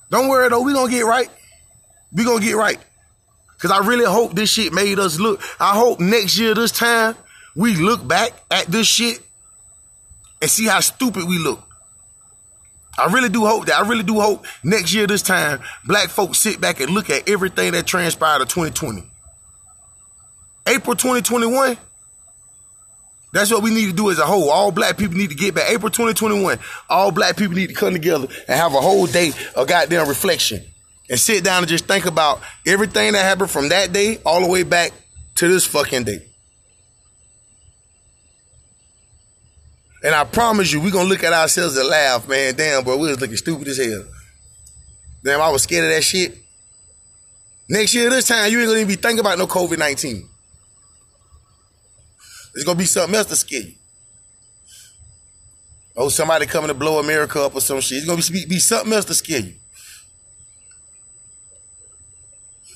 Don't 0.10 0.28
worry 0.28 0.50
though, 0.50 0.62
we 0.62 0.74
gonna 0.74 0.90
get 0.90 1.06
right. 1.06 1.30
We 2.12 2.24
gonna 2.24 2.44
get 2.44 2.56
right. 2.56 2.80
Cause 3.60 3.72
I 3.72 3.86
really 3.86 4.06
hope 4.06 4.34
this 4.34 4.50
shit 4.50 4.74
made 4.74 5.00
us 5.00 5.20
look. 5.20 5.42
I 5.60 5.76
hope 5.76 6.00
next 6.00 6.40
year 6.40 6.56
this 6.56 6.72
time 6.72 7.16
we 7.56 7.76
look 7.76 8.08
back 8.08 8.32
at 8.52 8.68
this 8.68 8.88
shit 8.88 9.22
and 10.42 10.50
see 10.50 10.66
how 10.66 10.80
stupid 10.80 11.28
we 11.28 11.38
look. 11.38 11.64
I 12.98 13.12
really 13.12 13.30
do 13.30 13.46
hope 13.46 13.66
that. 13.68 13.76
I 13.80 13.88
really 13.88 14.04
do 14.04 14.20
hope 14.20 14.46
next 14.64 14.94
year, 14.94 15.08
this 15.08 15.22
time, 15.22 15.62
black 15.86 16.10
folks 16.10 16.40
sit 16.40 16.60
back 16.60 16.80
and 16.82 16.92
look 16.92 17.10
at 17.10 17.30
everything 17.30 17.72
that 17.72 17.88
transpired 17.88 18.42
in 18.42 18.48
2020. 18.48 19.04
April 20.68 20.96
2021, 20.96 21.78
that's 23.32 23.52
what 23.52 23.64
we 23.64 23.74
need 23.74 23.86
to 23.88 23.94
do 23.94 24.12
as 24.12 24.20
a 24.20 24.26
whole. 24.26 24.50
All 24.50 24.72
black 24.72 24.98
people 24.98 25.16
need 25.16 25.30
to 25.30 25.36
get 25.36 25.56
back. 25.56 25.70
April 25.70 25.90
2021, 25.90 26.60
all 26.90 27.12
black 27.12 27.38
people 27.38 27.56
need 27.56 27.68
to 27.68 27.74
come 27.74 27.94
together 27.94 28.28
and 28.48 28.60
have 28.60 28.74
a 28.74 28.82
whole 28.82 29.06
day 29.08 29.32
of 29.56 29.68
goddamn 29.68 30.08
reflection 30.08 30.64
and 31.10 31.20
sit 31.20 31.44
down 31.44 31.60
and 31.60 31.68
just 31.68 31.86
think 31.86 32.06
about 32.06 32.42
everything 32.68 33.14
that 33.14 33.24
happened 33.24 33.50
from 33.50 33.70
that 33.70 33.94
day 33.94 34.20
all 34.26 34.42
the 34.42 34.48
way 34.48 34.64
back 34.64 34.92
to 35.36 35.48
this 35.48 35.66
fucking 35.66 36.04
day. 36.04 36.29
And 40.04 40.16
I 40.16 40.24
promise 40.24 40.72
you, 40.72 40.80
we're 40.80 40.92
gonna 40.92 41.10
look 41.10 41.24
at 41.24 41.34
ourselves 41.34 41.76
and 41.78 41.88
laugh, 41.88 42.28
man. 42.28 42.56
Damn, 42.56 42.84
bro, 42.84 42.98
we 42.98 43.10
was 43.10 43.20
looking 43.20 43.36
stupid 43.36 43.68
as 43.68 43.78
hell. 43.78 44.06
Damn, 45.24 45.42
I 45.42 45.50
was 45.50 45.64
scared 45.64 45.86
of 45.86 45.92
that 45.92 46.04
shit. 46.04 46.38
Next 47.68 47.94
year, 47.94 48.10
this 48.10 48.28
time, 48.28 48.52
you 48.52 48.60
ain't 48.60 48.68
gonna 48.68 48.80
even 48.80 48.88
be 48.88 48.96
thinking 48.96 49.20
about 49.20 49.38
no 49.38 49.46
COVID 49.46 49.78
19. 49.78 50.28
It's 52.56 52.64
gonna 52.64 52.78
be 52.78 52.86
something 52.86 53.16
else 53.16 53.28
to 53.28 53.36
scare 53.36 53.62
you. 53.62 53.74
Oh, 55.96 56.10
somebody 56.10 56.46
coming 56.46 56.70
to 56.70 56.74
blow 56.74 57.00
America 57.00 57.42
up 57.42 57.56
or 57.56 57.62
some 57.62 57.82
shit. 57.82 58.00
It's 58.00 58.08
gonna 58.08 58.22
be, 58.32 58.46
be 58.46 58.60
something 58.60 58.94
else 58.94 59.06
to 59.06 59.14
scare 59.14 59.42
you. 59.42 59.54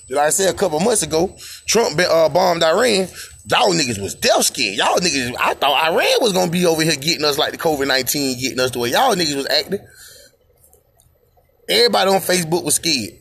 Like 0.09 0.27
I 0.27 0.29
said 0.29 0.53
a 0.53 0.57
couple 0.57 0.79
months 0.79 1.03
ago, 1.03 1.35
Trump 1.65 1.97
uh, 1.99 2.29
bombed 2.29 2.63
Iran. 2.63 3.07
Y'all 3.45 3.73
niggas 3.73 4.01
was 4.01 4.15
death 4.15 4.45
scared. 4.45 4.77
Y'all 4.77 4.97
niggas, 4.99 5.35
I 5.37 5.53
thought 5.53 5.91
Iran 5.91 6.17
was 6.21 6.31
gonna 6.31 6.51
be 6.51 6.65
over 6.65 6.81
here 6.81 6.95
getting 6.95 7.25
us 7.25 7.37
like 7.37 7.51
the 7.51 7.57
COVID 7.57 7.87
19, 7.87 8.39
getting 8.39 8.59
us 8.59 8.71
the 8.71 8.79
way 8.79 8.89
y'all 8.89 9.15
niggas 9.15 9.35
was 9.35 9.47
acting. 9.47 9.85
Everybody 11.67 12.09
on 12.09 12.21
Facebook 12.21 12.63
was 12.63 12.75
scared. 12.75 13.19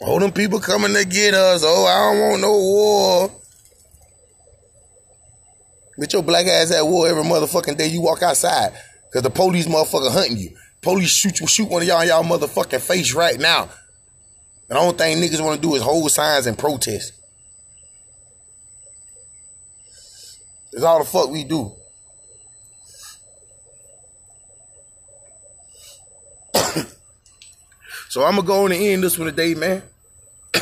All 0.00 0.18
them 0.18 0.32
people 0.32 0.60
coming 0.60 0.94
to 0.94 1.04
get 1.04 1.34
us. 1.34 1.62
Oh, 1.64 1.86
I 1.86 2.12
don't 2.12 2.30
want 2.30 2.42
no 2.42 2.52
war. 2.52 3.30
With 5.98 6.12
your 6.12 6.22
black 6.22 6.46
ass 6.46 6.72
at 6.72 6.84
war 6.84 7.06
every 7.08 7.22
motherfucking 7.22 7.76
day 7.76 7.86
you 7.86 8.00
walk 8.00 8.22
outside. 8.22 8.72
Cause 9.12 9.22
the 9.22 9.30
police 9.30 9.66
motherfucker 9.66 10.10
hunting 10.10 10.38
you. 10.38 10.50
Police 10.80 11.10
shoot 11.10 11.38
you, 11.38 11.46
shoot 11.46 11.68
one 11.68 11.82
of 11.82 11.88
y'all 11.88 12.00
in 12.00 12.08
y'all 12.08 12.24
motherfucking 12.24 12.80
face 12.80 13.12
right 13.14 13.38
now. 13.38 13.62
And 14.68 14.76
the 14.76 14.78
only 14.78 14.94
thing 14.96 15.18
niggas 15.18 15.44
want 15.44 15.60
to 15.60 15.68
do 15.68 15.74
is 15.74 15.82
hold 15.82 16.10
signs 16.10 16.46
and 16.46 16.58
protest. 16.58 17.12
It's 20.72 20.82
all 20.82 21.00
the 21.00 21.04
fuck 21.04 21.30
we 21.30 21.44
do. 21.44 21.72
so 28.08 28.24
I'm 28.24 28.36
gonna 28.36 28.46
go 28.46 28.64
on 28.64 28.72
and 28.72 28.82
end 28.82 29.04
this 29.04 29.18
one 29.18 29.26
today, 29.26 29.54
man. 29.54 29.82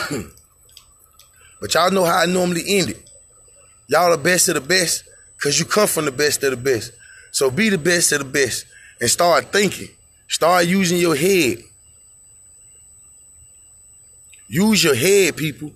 but 1.61 1.73
y'all 1.75 1.91
know 1.93 2.05
how 2.05 2.19
I 2.19 2.27
normally 2.27 2.65
end 2.67 2.91
it. 2.91 3.09
Y'all 3.89 4.11
the 4.11 4.19
best 4.19 4.49
of 4.49 4.55
the 4.55 4.61
best, 4.61 5.05
cause 5.41 5.59
you 5.59 5.65
come 5.65 5.87
from 5.87 6.05
the 6.05 6.13
best 6.13 6.43
of 6.43 6.51
the 6.51 6.57
best. 6.57 6.93
So 7.33 7.51
be 7.51 7.69
the 7.69 7.79
best 7.79 8.13
of 8.13 8.19
the 8.19 8.25
best 8.25 8.67
and 9.01 9.09
start 9.09 9.53
thinking. 9.53 9.89
Start 10.29 10.67
using 10.67 10.99
your 10.99 11.17
head. 11.17 11.59
Use 14.49 14.83
your 14.83 14.95
head, 14.95 15.37
people. 15.37 15.73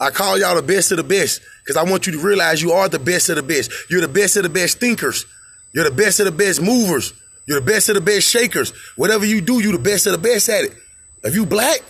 I 0.00 0.10
call 0.10 0.38
y'all 0.38 0.56
the 0.56 0.62
best 0.62 0.90
of 0.90 0.98
the 0.98 1.04
best 1.04 1.40
because 1.62 1.76
I 1.76 1.88
want 1.88 2.06
you 2.06 2.12
to 2.14 2.18
realize 2.18 2.60
you 2.60 2.72
are 2.72 2.88
the 2.88 2.98
best 2.98 3.28
of 3.28 3.36
the 3.36 3.42
best. 3.42 3.70
You're 3.88 4.00
the 4.00 4.08
best 4.08 4.36
of 4.36 4.42
the 4.42 4.48
best 4.48 4.78
thinkers. 4.80 5.24
You're 5.72 5.88
the 5.88 5.94
best 5.94 6.20
of 6.20 6.26
the 6.26 6.32
best 6.32 6.60
movers. 6.60 7.12
You're 7.46 7.60
the 7.60 7.66
best 7.66 7.88
of 7.88 7.94
the 7.94 8.00
best 8.00 8.28
shakers. 8.28 8.72
Whatever 8.96 9.24
you 9.24 9.40
do, 9.40 9.60
you're 9.60 9.72
the 9.72 9.78
best 9.78 10.06
of 10.06 10.12
the 10.12 10.18
best 10.18 10.48
at 10.48 10.64
it. 10.64 10.74
If 11.22 11.34
you 11.34 11.46
black, 11.46 11.82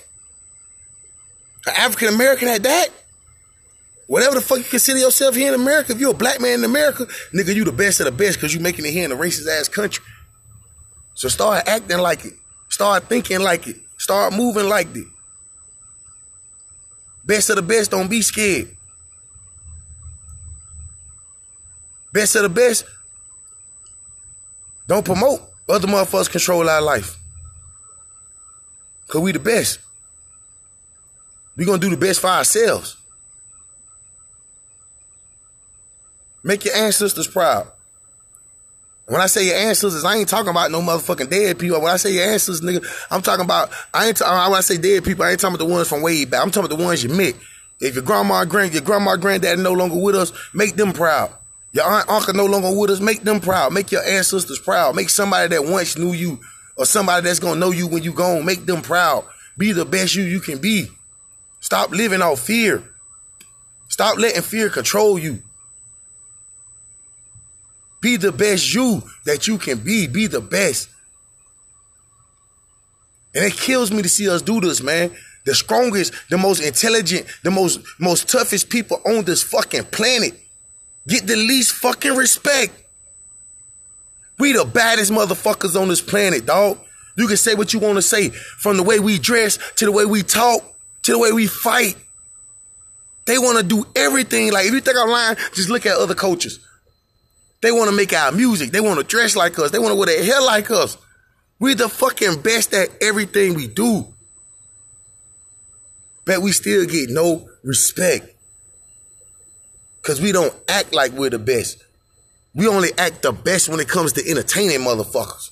African 1.66 2.08
American 2.08 2.48
at 2.48 2.62
that, 2.62 2.88
whatever 4.06 4.34
the 4.34 4.40
fuck 4.40 4.58
you 4.58 4.64
consider 4.64 4.98
yourself 4.98 5.34
here 5.34 5.52
in 5.52 5.60
America, 5.60 5.92
if 5.92 6.00
you're 6.00 6.10
a 6.10 6.14
black 6.16 6.40
man 6.40 6.58
in 6.60 6.64
America, 6.64 7.06
nigga, 7.32 7.54
you 7.54 7.64
the 7.64 7.72
best 7.72 8.00
of 8.00 8.06
the 8.06 8.12
best 8.12 8.38
because 8.38 8.54
you 8.54 8.60
making 8.60 8.84
it 8.84 8.92
here 8.92 9.04
in 9.04 9.12
a 9.12 9.16
racist 9.16 9.48
ass 9.48 9.68
country. 9.68 10.04
So 11.14 11.28
start 11.28 11.66
acting 11.66 11.98
like 11.98 12.24
it. 12.24 12.34
Start 12.68 13.04
thinking 13.04 13.40
like 13.40 13.66
it. 13.66 13.76
Start 13.98 14.32
moving 14.32 14.68
like 14.68 14.94
it. 14.94 15.06
Best 17.24 17.50
of 17.50 17.56
the 17.56 17.62
best, 17.62 17.90
don't 17.90 18.08
be 18.08 18.20
scared. 18.22 18.76
Best 22.12 22.36
of 22.36 22.42
the 22.42 22.48
best, 22.48 22.84
don't 24.86 25.04
promote. 25.04 25.40
Other 25.68 25.88
motherfuckers 25.88 26.30
control 26.30 26.68
our 26.68 26.82
life. 26.82 27.18
Cause 29.08 29.22
we 29.22 29.32
the 29.32 29.38
best. 29.38 29.78
We 31.56 31.64
gonna 31.64 31.78
do 31.78 31.90
the 31.90 31.96
best 31.96 32.20
for 32.20 32.28
ourselves. 32.28 32.96
Make 36.42 36.64
your 36.66 36.74
ancestors 36.74 37.26
proud. 37.26 37.68
When 39.06 39.20
I 39.20 39.26
say 39.26 39.46
your 39.46 39.56
ancestors, 39.56 40.04
I 40.04 40.16
ain't 40.16 40.28
talking 40.28 40.48
about 40.50 40.70
no 40.70 40.80
motherfucking 40.80 41.28
dead 41.28 41.58
people. 41.58 41.80
When 41.80 41.92
I 41.92 41.96
say 41.96 42.14
your 42.14 42.24
ancestors, 42.24 42.62
nigga, 42.62 42.84
I'm 43.10 43.20
talking 43.20 43.44
about, 43.44 43.70
I 43.92 44.06
ain't, 44.08 44.16
talking, 44.16 44.50
when 44.50 44.58
I 44.58 44.62
say 44.62 44.78
dead 44.78 45.04
people, 45.04 45.24
I 45.24 45.32
ain't 45.32 45.40
talking 45.40 45.56
about 45.56 45.66
the 45.66 45.70
ones 45.70 45.88
from 45.88 46.00
way 46.00 46.24
back. 46.24 46.42
I'm 46.42 46.50
talking 46.50 46.66
about 46.70 46.78
the 46.78 46.84
ones 46.84 47.04
you 47.04 47.10
met. 47.10 47.34
If 47.80 47.96
your 47.96 48.04
grandma, 48.04 48.44
grand, 48.46 48.72
your 48.72 48.82
grandma, 48.82 49.16
granddad 49.16 49.58
no 49.58 49.72
longer 49.72 50.00
with 50.00 50.14
us, 50.14 50.32
make 50.54 50.76
them 50.76 50.92
proud. 50.92 51.30
Your 51.72 51.84
aunt, 51.84 52.08
uncle 52.08 52.32
no 52.34 52.46
longer 52.46 52.78
with 52.78 52.90
us, 52.90 53.00
make 53.00 53.22
them 53.22 53.40
proud. 53.40 53.72
Make 53.72 53.92
your 53.92 54.04
ancestors 54.04 54.58
proud. 54.58 54.96
Make 54.96 55.10
somebody 55.10 55.48
that 55.48 55.64
once 55.64 55.98
knew 55.98 56.12
you 56.12 56.40
or 56.76 56.86
somebody 56.86 57.24
that's 57.24 57.40
gonna 57.40 57.60
know 57.60 57.72
you 57.72 57.86
when 57.86 58.02
you 58.02 58.12
gone, 58.12 58.44
make 58.44 58.64
them 58.64 58.80
proud. 58.80 59.24
Be 59.58 59.72
the 59.72 59.84
best 59.84 60.14
you 60.14 60.22
you 60.22 60.40
can 60.40 60.58
be. 60.58 60.86
Stop 61.60 61.90
living 61.90 62.22
off 62.22 62.40
fear. 62.40 62.82
Stop 63.88 64.18
letting 64.18 64.42
fear 64.42 64.70
control 64.70 65.18
you. 65.18 65.42
Be 68.04 68.18
the 68.18 68.32
best 68.32 68.74
you 68.74 69.02
that 69.24 69.48
you 69.48 69.56
can 69.56 69.78
be. 69.78 70.06
Be 70.06 70.26
the 70.26 70.42
best. 70.42 70.90
And 73.34 73.42
it 73.46 73.54
kills 73.54 73.90
me 73.90 74.02
to 74.02 74.10
see 74.10 74.28
us 74.28 74.42
do 74.42 74.60
this, 74.60 74.82
man. 74.82 75.10
The 75.46 75.54
strongest, 75.54 76.12
the 76.28 76.36
most 76.36 76.60
intelligent, 76.60 77.26
the 77.42 77.50
most 77.50 77.80
most 77.98 78.28
toughest 78.28 78.68
people 78.68 79.00
on 79.06 79.24
this 79.24 79.42
fucking 79.42 79.84
planet 79.84 80.38
get 81.08 81.26
the 81.26 81.36
least 81.36 81.72
fucking 81.72 82.14
respect. 82.14 82.74
We 84.38 84.52
the 84.52 84.66
baddest 84.66 85.10
motherfuckers 85.10 85.74
on 85.74 85.88
this 85.88 86.02
planet, 86.02 86.44
dog. 86.44 86.78
You 87.16 87.26
can 87.26 87.38
say 87.38 87.54
what 87.54 87.72
you 87.72 87.78
want 87.78 87.96
to 87.96 88.02
say 88.02 88.28
from 88.28 88.76
the 88.76 88.82
way 88.82 89.00
we 89.00 89.18
dress 89.18 89.58
to 89.76 89.86
the 89.86 89.92
way 89.92 90.04
we 90.04 90.22
talk 90.22 90.62
to 91.04 91.12
the 91.12 91.18
way 91.18 91.32
we 91.32 91.46
fight. 91.46 91.96
They 93.24 93.38
want 93.38 93.56
to 93.56 93.64
do 93.64 93.86
everything. 93.96 94.52
Like, 94.52 94.66
if 94.66 94.74
you 94.74 94.80
think 94.80 94.98
I'm 95.00 95.08
lying, 95.08 95.36
just 95.54 95.70
look 95.70 95.86
at 95.86 95.96
other 95.96 96.14
coaches. 96.14 96.60
They 97.64 97.72
want 97.72 97.88
to 97.88 97.96
make 97.96 98.12
our 98.12 98.30
music. 98.30 98.72
They 98.72 98.82
want 98.82 98.98
to 99.00 99.06
dress 99.06 99.34
like 99.34 99.58
us. 99.58 99.70
They 99.70 99.78
want 99.78 99.92
to 99.92 99.96
wear 99.96 100.04
their 100.04 100.22
hair 100.22 100.42
like 100.42 100.70
us. 100.70 100.98
We're 101.58 101.74
the 101.74 101.88
fucking 101.88 102.42
best 102.42 102.74
at 102.74 102.90
everything 103.00 103.54
we 103.54 103.68
do. 103.68 104.06
But 106.26 106.42
we 106.42 106.52
still 106.52 106.84
get 106.84 107.08
no 107.08 107.48
respect. 107.62 108.28
Cause 110.02 110.20
we 110.20 110.30
don't 110.30 110.54
act 110.68 110.92
like 110.92 111.12
we're 111.12 111.30
the 111.30 111.38
best. 111.38 111.82
We 112.54 112.68
only 112.68 112.90
act 112.98 113.22
the 113.22 113.32
best 113.32 113.70
when 113.70 113.80
it 113.80 113.88
comes 113.88 114.12
to 114.12 114.30
entertaining 114.30 114.80
motherfuckers. 114.80 115.48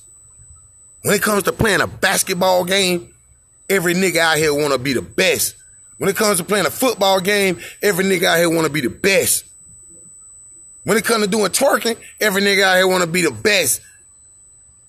When 1.04 1.14
it 1.14 1.22
comes 1.22 1.44
to 1.44 1.52
playing 1.54 1.80
a 1.80 1.86
basketball 1.86 2.66
game, 2.66 3.14
every 3.70 3.94
nigga 3.94 4.18
out 4.18 4.36
here 4.36 4.52
wanna 4.52 4.76
be 4.76 4.92
the 4.92 5.00
best. 5.00 5.54
When 5.96 6.10
it 6.10 6.16
comes 6.16 6.36
to 6.36 6.44
playing 6.44 6.66
a 6.66 6.70
football 6.70 7.20
game, 7.20 7.58
every 7.80 8.04
nigga 8.04 8.24
out 8.24 8.36
here 8.36 8.50
wanna 8.50 8.68
be 8.68 8.82
the 8.82 8.90
best. 8.90 9.44
When 10.84 10.96
it 10.96 11.04
comes 11.04 11.24
to 11.24 11.30
doing 11.30 11.50
twerking, 11.50 11.96
every 12.20 12.42
nigga 12.42 12.62
out 12.62 12.76
here 12.76 12.88
wanna 12.88 13.06
be 13.06 13.22
the 13.22 13.30
best. 13.30 13.80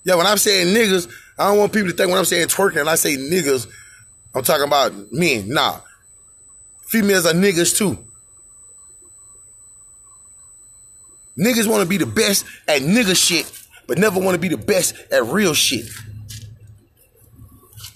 Yeah, 0.04 0.16
when 0.16 0.26
I'm 0.26 0.38
saying 0.38 0.76
niggas, 0.76 1.10
I 1.38 1.50
don't 1.50 1.58
want 1.58 1.74
people 1.74 1.90
to 1.90 1.96
think 1.96 2.10
when 2.10 2.18
I'm 2.18 2.26
saying 2.26 2.48
twerking 2.48 2.82
and 2.82 2.90
I 2.90 2.96
say 2.96 3.16
niggas, 3.16 3.68
I'm 4.36 4.44
talking 4.44 4.66
about 4.66 4.94
men. 5.12 5.50
Nah. 5.50 5.80
Females 6.88 7.26
are 7.26 7.34
niggas 7.34 7.78
too. 7.78 7.98
Niggas 11.38 11.68
want 11.68 11.82
to 11.82 11.90
be 11.90 11.98
the 11.98 12.06
best 12.06 12.46
at 12.68 12.82
nigga 12.82 13.16
shit, 13.16 13.52
but 13.88 13.98
never 13.98 14.20
want 14.20 14.36
to 14.36 14.40
be 14.40 14.50
the 14.50 14.58
best 14.58 14.96
at 15.12 15.26
real 15.26 15.54
shit. 15.54 15.86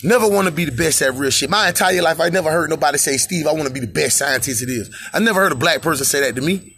Never 0.03 0.27
want 0.27 0.47
to 0.47 0.51
be 0.53 0.65
the 0.65 0.71
best 0.71 1.01
at 1.01 1.13
real 1.15 1.31
shit. 1.31 1.49
My 1.49 1.67
entire 1.67 2.01
life, 2.01 2.19
I 2.19 2.29
never 2.29 2.51
heard 2.51 2.69
nobody 2.69 2.97
say, 2.97 3.17
Steve, 3.17 3.47
I 3.47 3.51
want 3.51 3.67
to 3.67 3.73
be 3.73 3.79
the 3.79 3.87
best 3.87 4.17
scientist 4.17 4.61
it 4.61 4.69
is. 4.69 4.95
I 5.13 5.19
never 5.19 5.41
heard 5.41 5.51
a 5.51 5.55
black 5.55 5.81
person 5.81 6.05
say 6.05 6.21
that 6.21 6.35
to 6.35 6.41
me. 6.41 6.76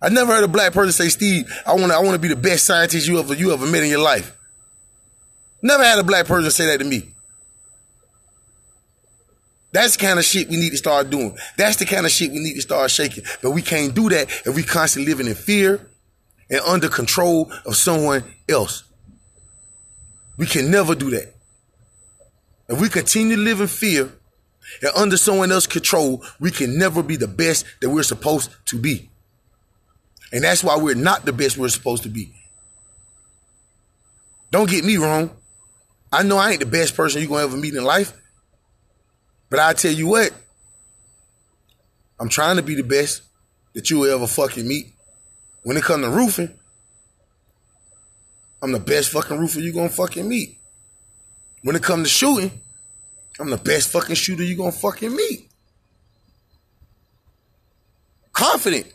I 0.00 0.08
never 0.10 0.32
heard 0.32 0.44
a 0.44 0.48
black 0.48 0.72
person 0.72 0.92
say, 0.92 1.08
Steve, 1.08 1.50
I 1.66 1.72
want 1.74 1.90
to, 1.90 1.94
I 1.94 2.00
want 2.00 2.12
to 2.12 2.20
be 2.20 2.28
the 2.28 2.36
best 2.36 2.66
scientist 2.66 3.08
you 3.08 3.18
ever, 3.18 3.34
you 3.34 3.52
ever 3.52 3.66
met 3.66 3.82
in 3.82 3.90
your 3.90 4.02
life. 4.02 4.36
Never 5.60 5.82
had 5.82 5.98
a 5.98 6.04
black 6.04 6.26
person 6.26 6.50
say 6.50 6.66
that 6.66 6.78
to 6.78 6.84
me. 6.84 7.08
That's 9.72 9.96
the 9.96 10.06
kind 10.06 10.18
of 10.18 10.24
shit 10.24 10.48
we 10.48 10.56
need 10.56 10.70
to 10.70 10.76
start 10.76 11.10
doing. 11.10 11.36
That's 11.56 11.76
the 11.76 11.84
kind 11.84 12.06
of 12.06 12.12
shit 12.12 12.30
we 12.30 12.38
need 12.38 12.54
to 12.54 12.62
start 12.62 12.90
shaking. 12.90 13.24
But 13.42 13.50
we 13.50 13.60
can't 13.60 13.94
do 13.94 14.08
that 14.08 14.30
if 14.46 14.54
we 14.54 14.62
constantly 14.62 15.10
living 15.10 15.26
in 15.26 15.34
fear 15.34 15.86
and 16.48 16.60
under 16.60 16.88
control 16.88 17.52
of 17.66 17.76
someone 17.76 18.24
else. 18.48 18.84
We 20.36 20.46
can 20.46 20.70
never 20.70 20.94
do 20.94 21.10
that. 21.10 21.34
If 22.68 22.80
we 22.80 22.88
continue 22.88 23.36
to 23.36 23.42
live 23.42 23.60
in 23.60 23.66
fear 23.66 24.12
and 24.82 24.90
under 24.94 25.16
someone 25.16 25.50
else's 25.50 25.66
control, 25.66 26.24
we 26.38 26.50
can 26.50 26.78
never 26.78 27.02
be 27.02 27.16
the 27.16 27.28
best 27.28 27.66
that 27.80 27.90
we're 27.90 28.02
supposed 28.02 28.54
to 28.66 28.78
be. 28.78 29.07
And 30.32 30.44
that's 30.44 30.62
why 30.62 30.76
we're 30.76 30.94
not 30.94 31.24
the 31.24 31.32
best 31.32 31.56
we're 31.56 31.68
supposed 31.68 32.02
to 32.02 32.08
be. 32.08 32.32
Don't 34.50 34.68
get 34.68 34.84
me 34.84 34.96
wrong. 34.96 35.30
I 36.12 36.22
know 36.22 36.38
I 36.38 36.50
ain't 36.50 36.60
the 36.60 36.66
best 36.66 36.96
person 36.96 37.20
you're 37.20 37.28
going 37.28 37.46
to 37.46 37.52
ever 37.52 37.56
meet 37.56 37.74
in 37.74 37.84
life. 37.84 38.12
But 39.50 39.60
I 39.60 39.72
tell 39.72 39.92
you 39.92 40.06
what, 40.08 40.32
I'm 42.20 42.28
trying 42.28 42.56
to 42.56 42.62
be 42.62 42.74
the 42.74 42.82
best 42.82 43.22
that 43.74 43.90
you 43.90 44.00
will 44.00 44.14
ever 44.14 44.26
fucking 44.26 44.66
meet. 44.66 44.92
When 45.62 45.76
it 45.76 45.82
comes 45.82 46.04
to 46.04 46.10
roofing, 46.10 46.50
I'm 48.60 48.72
the 48.72 48.80
best 48.80 49.10
fucking 49.10 49.38
roofer 49.38 49.60
you 49.60 49.72
gonna 49.72 49.88
fucking 49.88 50.28
meet. 50.28 50.58
When 51.62 51.76
it 51.76 51.82
comes 51.82 52.08
to 52.08 52.14
shooting, 52.14 52.60
I'm 53.38 53.50
the 53.50 53.56
best 53.56 53.90
fucking 53.90 54.16
shooter 54.16 54.42
you 54.42 54.56
gonna 54.56 54.72
fucking 54.72 55.14
meet. 55.14 55.50
Confident. 58.32 58.92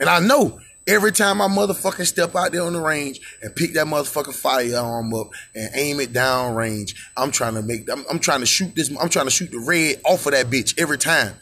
And 0.00 0.08
I 0.08 0.20
know 0.20 0.60
every 0.86 1.12
time 1.12 1.42
I 1.42 1.48
motherfucking 1.48 2.06
step 2.06 2.34
out 2.34 2.52
there 2.52 2.62
on 2.62 2.72
the 2.72 2.80
range 2.80 3.20
and 3.42 3.54
pick 3.54 3.74
that 3.74 3.86
motherfucking 3.86 4.34
firearm 4.34 5.12
up 5.14 5.28
and 5.54 5.70
aim 5.74 6.00
it 6.00 6.12
down 6.12 6.54
range, 6.54 6.94
I'm 7.16 7.30
trying 7.30 7.54
to 7.54 7.62
make, 7.62 7.90
I'm, 7.90 8.04
I'm 8.10 8.18
trying 8.18 8.40
to 8.40 8.46
shoot 8.46 8.74
this, 8.74 8.90
I'm 8.98 9.08
trying 9.08 9.26
to 9.26 9.30
shoot 9.30 9.50
the 9.50 9.58
red 9.58 10.00
off 10.04 10.26
of 10.26 10.32
that 10.32 10.46
bitch 10.46 10.80
every 10.80 10.98
time. 10.98 11.34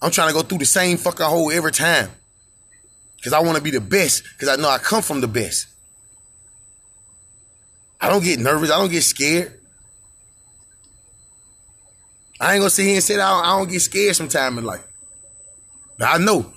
I'm 0.00 0.10
trying 0.10 0.28
to 0.28 0.34
go 0.34 0.42
through 0.42 0.58
the 0.58 0.66
same 0.66 0.98
fucking 0.98 1.26
hole 1.26 1.50
every 1.50 1.72
time. 1.72 2.10
Cause 3.24 3.32
I 3.32 3.40
want 3.40 3.56
to 3.56 3.62
be 3.62 3.70
the 3.70 3.80
best. 3.80 4.22
Cause 4.38 4.48
I 4.48 4.54
know 4.54 4.68
I 4.68 4.78
come 4.78 5.02
from 5.02 5.20
the 5.20 5.26
best. 5.26 5.66
I 8.00 8.08
don't 8.08 8.22
get 8.22 8.38
nervous. 8.38 8.70
I 8.70 8.78
don't 8.78 8.90
get 8.90 9.02
scared. 9.02 9.58
I 12.38 12.52
ain't 12.52 12.60
gonna 12.60 12.70
sit 12.70 12.84
here 12.84 12.94
and 12.94 13.02
say 13.02 13.14
I 13.14 13.30
don't, 13.30 13.44
I 13.44 13.58
don't 13.58 13.70
get 13.70 13.80
scared 13.80 14.14
sometime 14.14 14.58
in 14.58 14.64
life. 14.64 14.86
But 15.98 16.08
I 16.08 16.18
know 16.18 16.52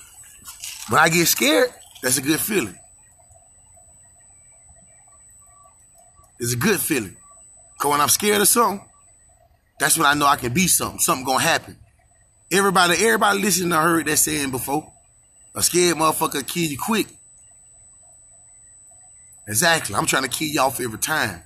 when 0.90 1.00
I 1.00 1.10
get 1.10 1.28
scared, 1.28 1.70
that's 2.02 2.18
a 2.18 2.22
good 2.22 2.40
feeling. 2.40 2.78
It's 6.40 6.54
a 6.54 6.58
good 6.58 6.80
feeling. 6.80 7.16
Cause 7.78 7.92
when 7.92 8.02
I'm 8.02 8.10
scared 8.10 8.42
of 8.42 8.48
something, 8.48 8.86
that's 9.80 9.98
when 9.98 10.06
I 10.06 10.14
know 10.14 10.26
I 10.26 10.36
can 10.36 10.54
be 10.54 10.68
something. 10.68 11.00
Something 11.00 11.26
gonna 11.26 11.44
happen. 11.44 11.78
Everybody, 12.52 13.06
everybody 13.06 13.40
listening 13.40 13.72
I 13.74 13.84
heard 13.84 14.08
that 14.08 14.18
saying 14.18 14.52
before. 14.52 14.92
A 15.56 15.64
scared 15.64 15.98
motherfucker 15.98 16.46
kill 16.46 16.64
you 16.64 16.78
quick. 16.78 17.08
Exactly. 19.48 19.96
I'm 19.96 20.06
trying 20.06 20.24
to 20.24 20.30
kill 20.30 20.48
you 20.48 20.62
off 20.62 20.80
every 20.80 21.00
time. 21.00 21.42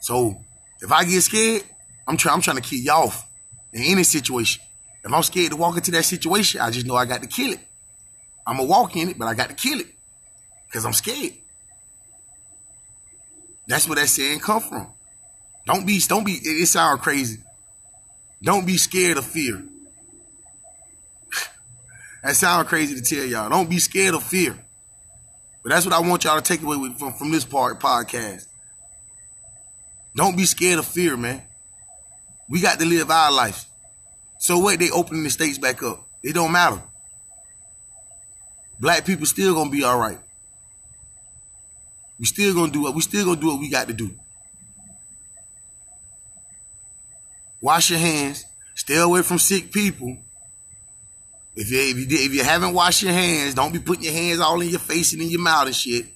So 0.00 0.40
if 0.80 0.90
I 0.90 1.04
get 1.04 1.20
scared, 1.22 1.62
I'm 2.06 2.16
trying 2.16 2.36
I'm 2.36 2.40
trying 2.42 2.56
to 2.56 2.62
kill 2.62 2.78
you 2.78 2.90
off 2.90 3.26
in 3.72 3.82
any 3.82 4.02
situation. 4.02 4.62
If 5.04 5.12
I'm 5.12 5.22
scared 5.22 5.50
to 5.50 5.56
walk 5.56 5.76
into 5.76 5.90
that 5.92 6.04
situation, 6.04 6.60
I 6.60 6.70
just 6.70 6.86
know 6.86 6.94
I 6.94 7.04
got 7.04 7.22
to 7.22 7.28
kill 7.28 7.52
it. 7.52 7.60
I'm 8.46 8.56
gonna 8.56 8.68
walk 8.68 8.96
in 8.96 9.08
it, 9.08 9.18
but 9.18 9.26
I 9.26 9.34
got 9.34 9.48
to 9.48 9.54
kill 9.54 9.80
it 9.80 9.86
because 10.66 10.84
I'm 10.84 10.92
scared. 10.92 11.34
That's 13.66 13.88
where 13.88 13.96
that 13.96 14.08
saying 14.08 14.40
come 14.40 14.60
from. 14.60 14.88
Don't 15.66 15.86
be, 15.86 16.00
don't 16.00 16.24
be. 16.24 16.32
It, 16.32 16.68
it 16.68 17.00
crazy. 17.00 17.38
Don't 18.42 18.66
be 18.66 18.76
scared 18.76 19.18
of 19.18 19.24
fear. 19.24 19.62
that 22.24 22.34
sounds 22.34 22.68
crazy 22.68 23.00
to 23.00 23.02
tell 23.02 23.24
y'all. 23.24 23.48
Don't 23.48 23.70
be 23.70 23.78
scared 23.78 24.14
of 24.14 24.22
fear. 24.24 24.58
But 25.62 25.70
that's 25.70 25.86
what 25.86 25.94
I 25.94 26.00
want 26.00 26.24
y'all 26.24 26.40
to 26.40 26.42
take 26.42 26.62
away 26.62 26.76
with, 26.76 26.98
from, 26.98 27.12
from 27.12 27.30
this 27.30 27.44
part 27.44 27.78
podcast. 27.78 28.46
Don't 30.16 30.36
be 30.36 30.44
scared 30.44 30.80
of 30.80 30.86
fear, 30.86 31.16
man. 31.16 31.42
We 32.48 32.60
got 32.60 32.80
to 32.80 32.84
live 32.84 33.10
our 33.10 33.30
life. 33.30 33.64
So 34.42 34.58
what? 34.58 34.80
They 34.80 34.90
opening 34.90 35.22
the 35.22 35.30
states 35.30 35.56
back 35.56 35.84
up. 35.84 36.04
It 36.20 36.32
don't 36.32 36.50
matter. 36.50 36.82
Black 38.80 39.06
people 39.06 39.24
still 39.24 39.54
gonna 39.54 39.70
be 39.70 39.84
all 39.84 39.96
right. 39.96 40.18
We 42.18 42.26
still 42.26 42.52
gonna 42.52 42.72
do 42.72 42.82
what 42.82 42.92
we 42.92 43.02
still 43.02 43.24
gonna 43.24 43.40
do 43.40 43.46
what 43.46 43.60
we 43.60 43.68
got 43.70 43.86
to 43.86 43.92
do. 43.92 44.10
Wash 47.60 47.90
your 47.90 48.00
hands. 48.00 48.44
Stay 48.74 48.96
away 48.96 49.22
from 49.22 49.38
sick 49.38 49.70
people. 49.70 50.18
If 51.54 51.70
you, 51.70 51.78
if 51.78 51.96
you 51.96 52.06
if 52.10 52.34
you 52.34 52.42
haven't 52.42 52.74
washed 52.74 53.04
your 53.04 53.12
hands, 53.12 53.54
don't 53.54 53.72
be 53.72 53.78
putting 53.78 54.02
your 54.02 54.12
hands 54.12 54.40
all 54.40 54.60
in 54.60 54.70
your 54.70 54.80
face 54.80 55.12
and 55.12 55.22
in 55.22 55.30
your 55.30 55.40
mouth 55.40 55.66
and 55.66 55.76
shit. 55.76 56.06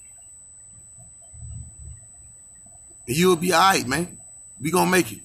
And 3.06 3.16
you'll 3.16 3.36
be 3.36 3.52
all 3.52 3.60
right, 3.60 3.86
man. 3.86 4.18
We 4.60 4.72
gonna 4.72 4.90
make 4.90 5.12
it. 5.12 5.20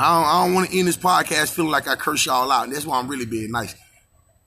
I 0.00 0.16
don't, 0.16 0.26
I 0.26 0.44
don't 0.46 0.54
want 0.54 0.70
to 0.70 0.78
end 0.78 0.88
this 0.88 0.96
podcast 0.96 1.54
feeling 1.54 1.70
like 1.70 1.86
I 1.86 1.94
curse 1.94 2.24
y'all 2.24 2.50
out. 2.50 2.64
And 2.64 2.72
that's 2.72 2.86
why 2.86 2.98
I'm 2.98 3.06
really 3.06 3.26
being 3.26 3.50
nice. 3.50 3.74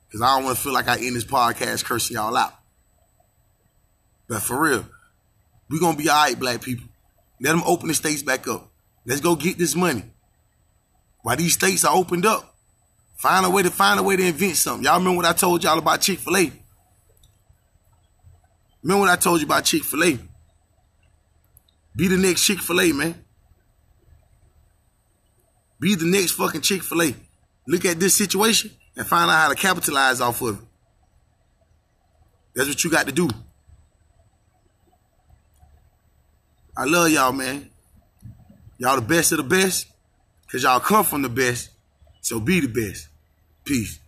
Because 0.08 0.20
I 0.20 0.34
don't 0.34 0.44
want 0.44 0.56
to 0.56 0.62
feel 0.62 0.72
like 0.72 0.88
I 0.88 0.96
end 0.96 1.14
this 1.14 1.24
podcast 1.24 1.84
cursing 1.84 2.16
y'all 2.16 2.36
out. 2.36 2.52
But 4.28 4.42
for 4.42 4.60
real, 4.60 4.84
we 5.70 5.78
going 5.78 5.96
to 5.96 6.02
be 6.02 6.08
all 6.08 6.24
right, 6.24 6.36
black 6.36 6.60
people. 6.60 6.88
Let 7.40 7.52
them 7.52 7.62
open 7.66 7.86
the 7.86 7.94
states 7.94 8.20
back 8.20 8.48
up. 8.48 8.68
Let's 9.06 9.20
go 9.20 9.36
get 9.36 9.56
this 9.56 9.76
money. 9.76 10.02
While 11.22 11.36
these 11.36 11.54
states 11.54 11.84
are 11.84 11.94
opened 11.94 12.26
up, 12.26 12.56
find 13.16 13.46
a 13.46 13.50
way 13.50 13.62
to 13.62 13.70
find 13.70 14.00
a 14.00 14.02
way 14.02 14.16
to 14.16 14.26
invent 14.26 14.56
something. 14.56 14.84
Y'all 14.84 14.98
remember 14.98 15.18
what 15.18 15.26
I 15.26 15.34
told 15.34 15.62
y'all 15.62 15.78
about 15.78 16.00
Chick-fil-A? 16.00 16.50
Remember 18.82 19.02
what 19.02 19.10
I 19.10 19.16
told 19.16 19.38
you 19.38 19.46
about 19.46 19.64
Chick-fil-A? 19.64 20.18
Be 21.94 22.08
the 22.08 22.16
next 22.16 22.44
Chick-fil-A, 22.44 22.92
man. 22.92 23.23
Be 25.84 25.94
the 25.96 26.06
next 26.06 26.30
fucking 26.30 26.62
Chick 26.62 26.82
fil 26.82 27.02
A. 27.02 27.14
Look 27.68 27.84
at 27.84 28.00
this 28.00 28.14
situation 28.14 28.70
and 28.96 29.06
find 29.06 29.30
out 29.30 29.36
how 29.36 29.48
to 29.50 29.54
capitalize 29.54 30.18
off 30.18 30.40
of 30.40 30.58
it. 30.58 30.64
That's 32.54 32.70
what 32.70 32.82
you 32.82 32.90
got 32.90 33.04
to 33.04 33.12
do. 33.12 33.28
I 36.74 36.84
love 36.86 37.10
y'all, 37.10 37.32
man. 37.32 37.68
Y'all 38.78 38.96
the 38.96 39.02
best 39.02 39.32
of 39.32 39.36
the 39.36 39.44
best 39.44 39.86
because 40.46 40.62
y'all 40.62 40.80
come 40.80 41.04
from 41.04 41.20
the 41.20 41.28
best. 41.28 41.68
So 42.22 42.40
be 42.40 42.60
the 42.60 42.68
best. 42.68 43.08
Peace. 43.62 44.00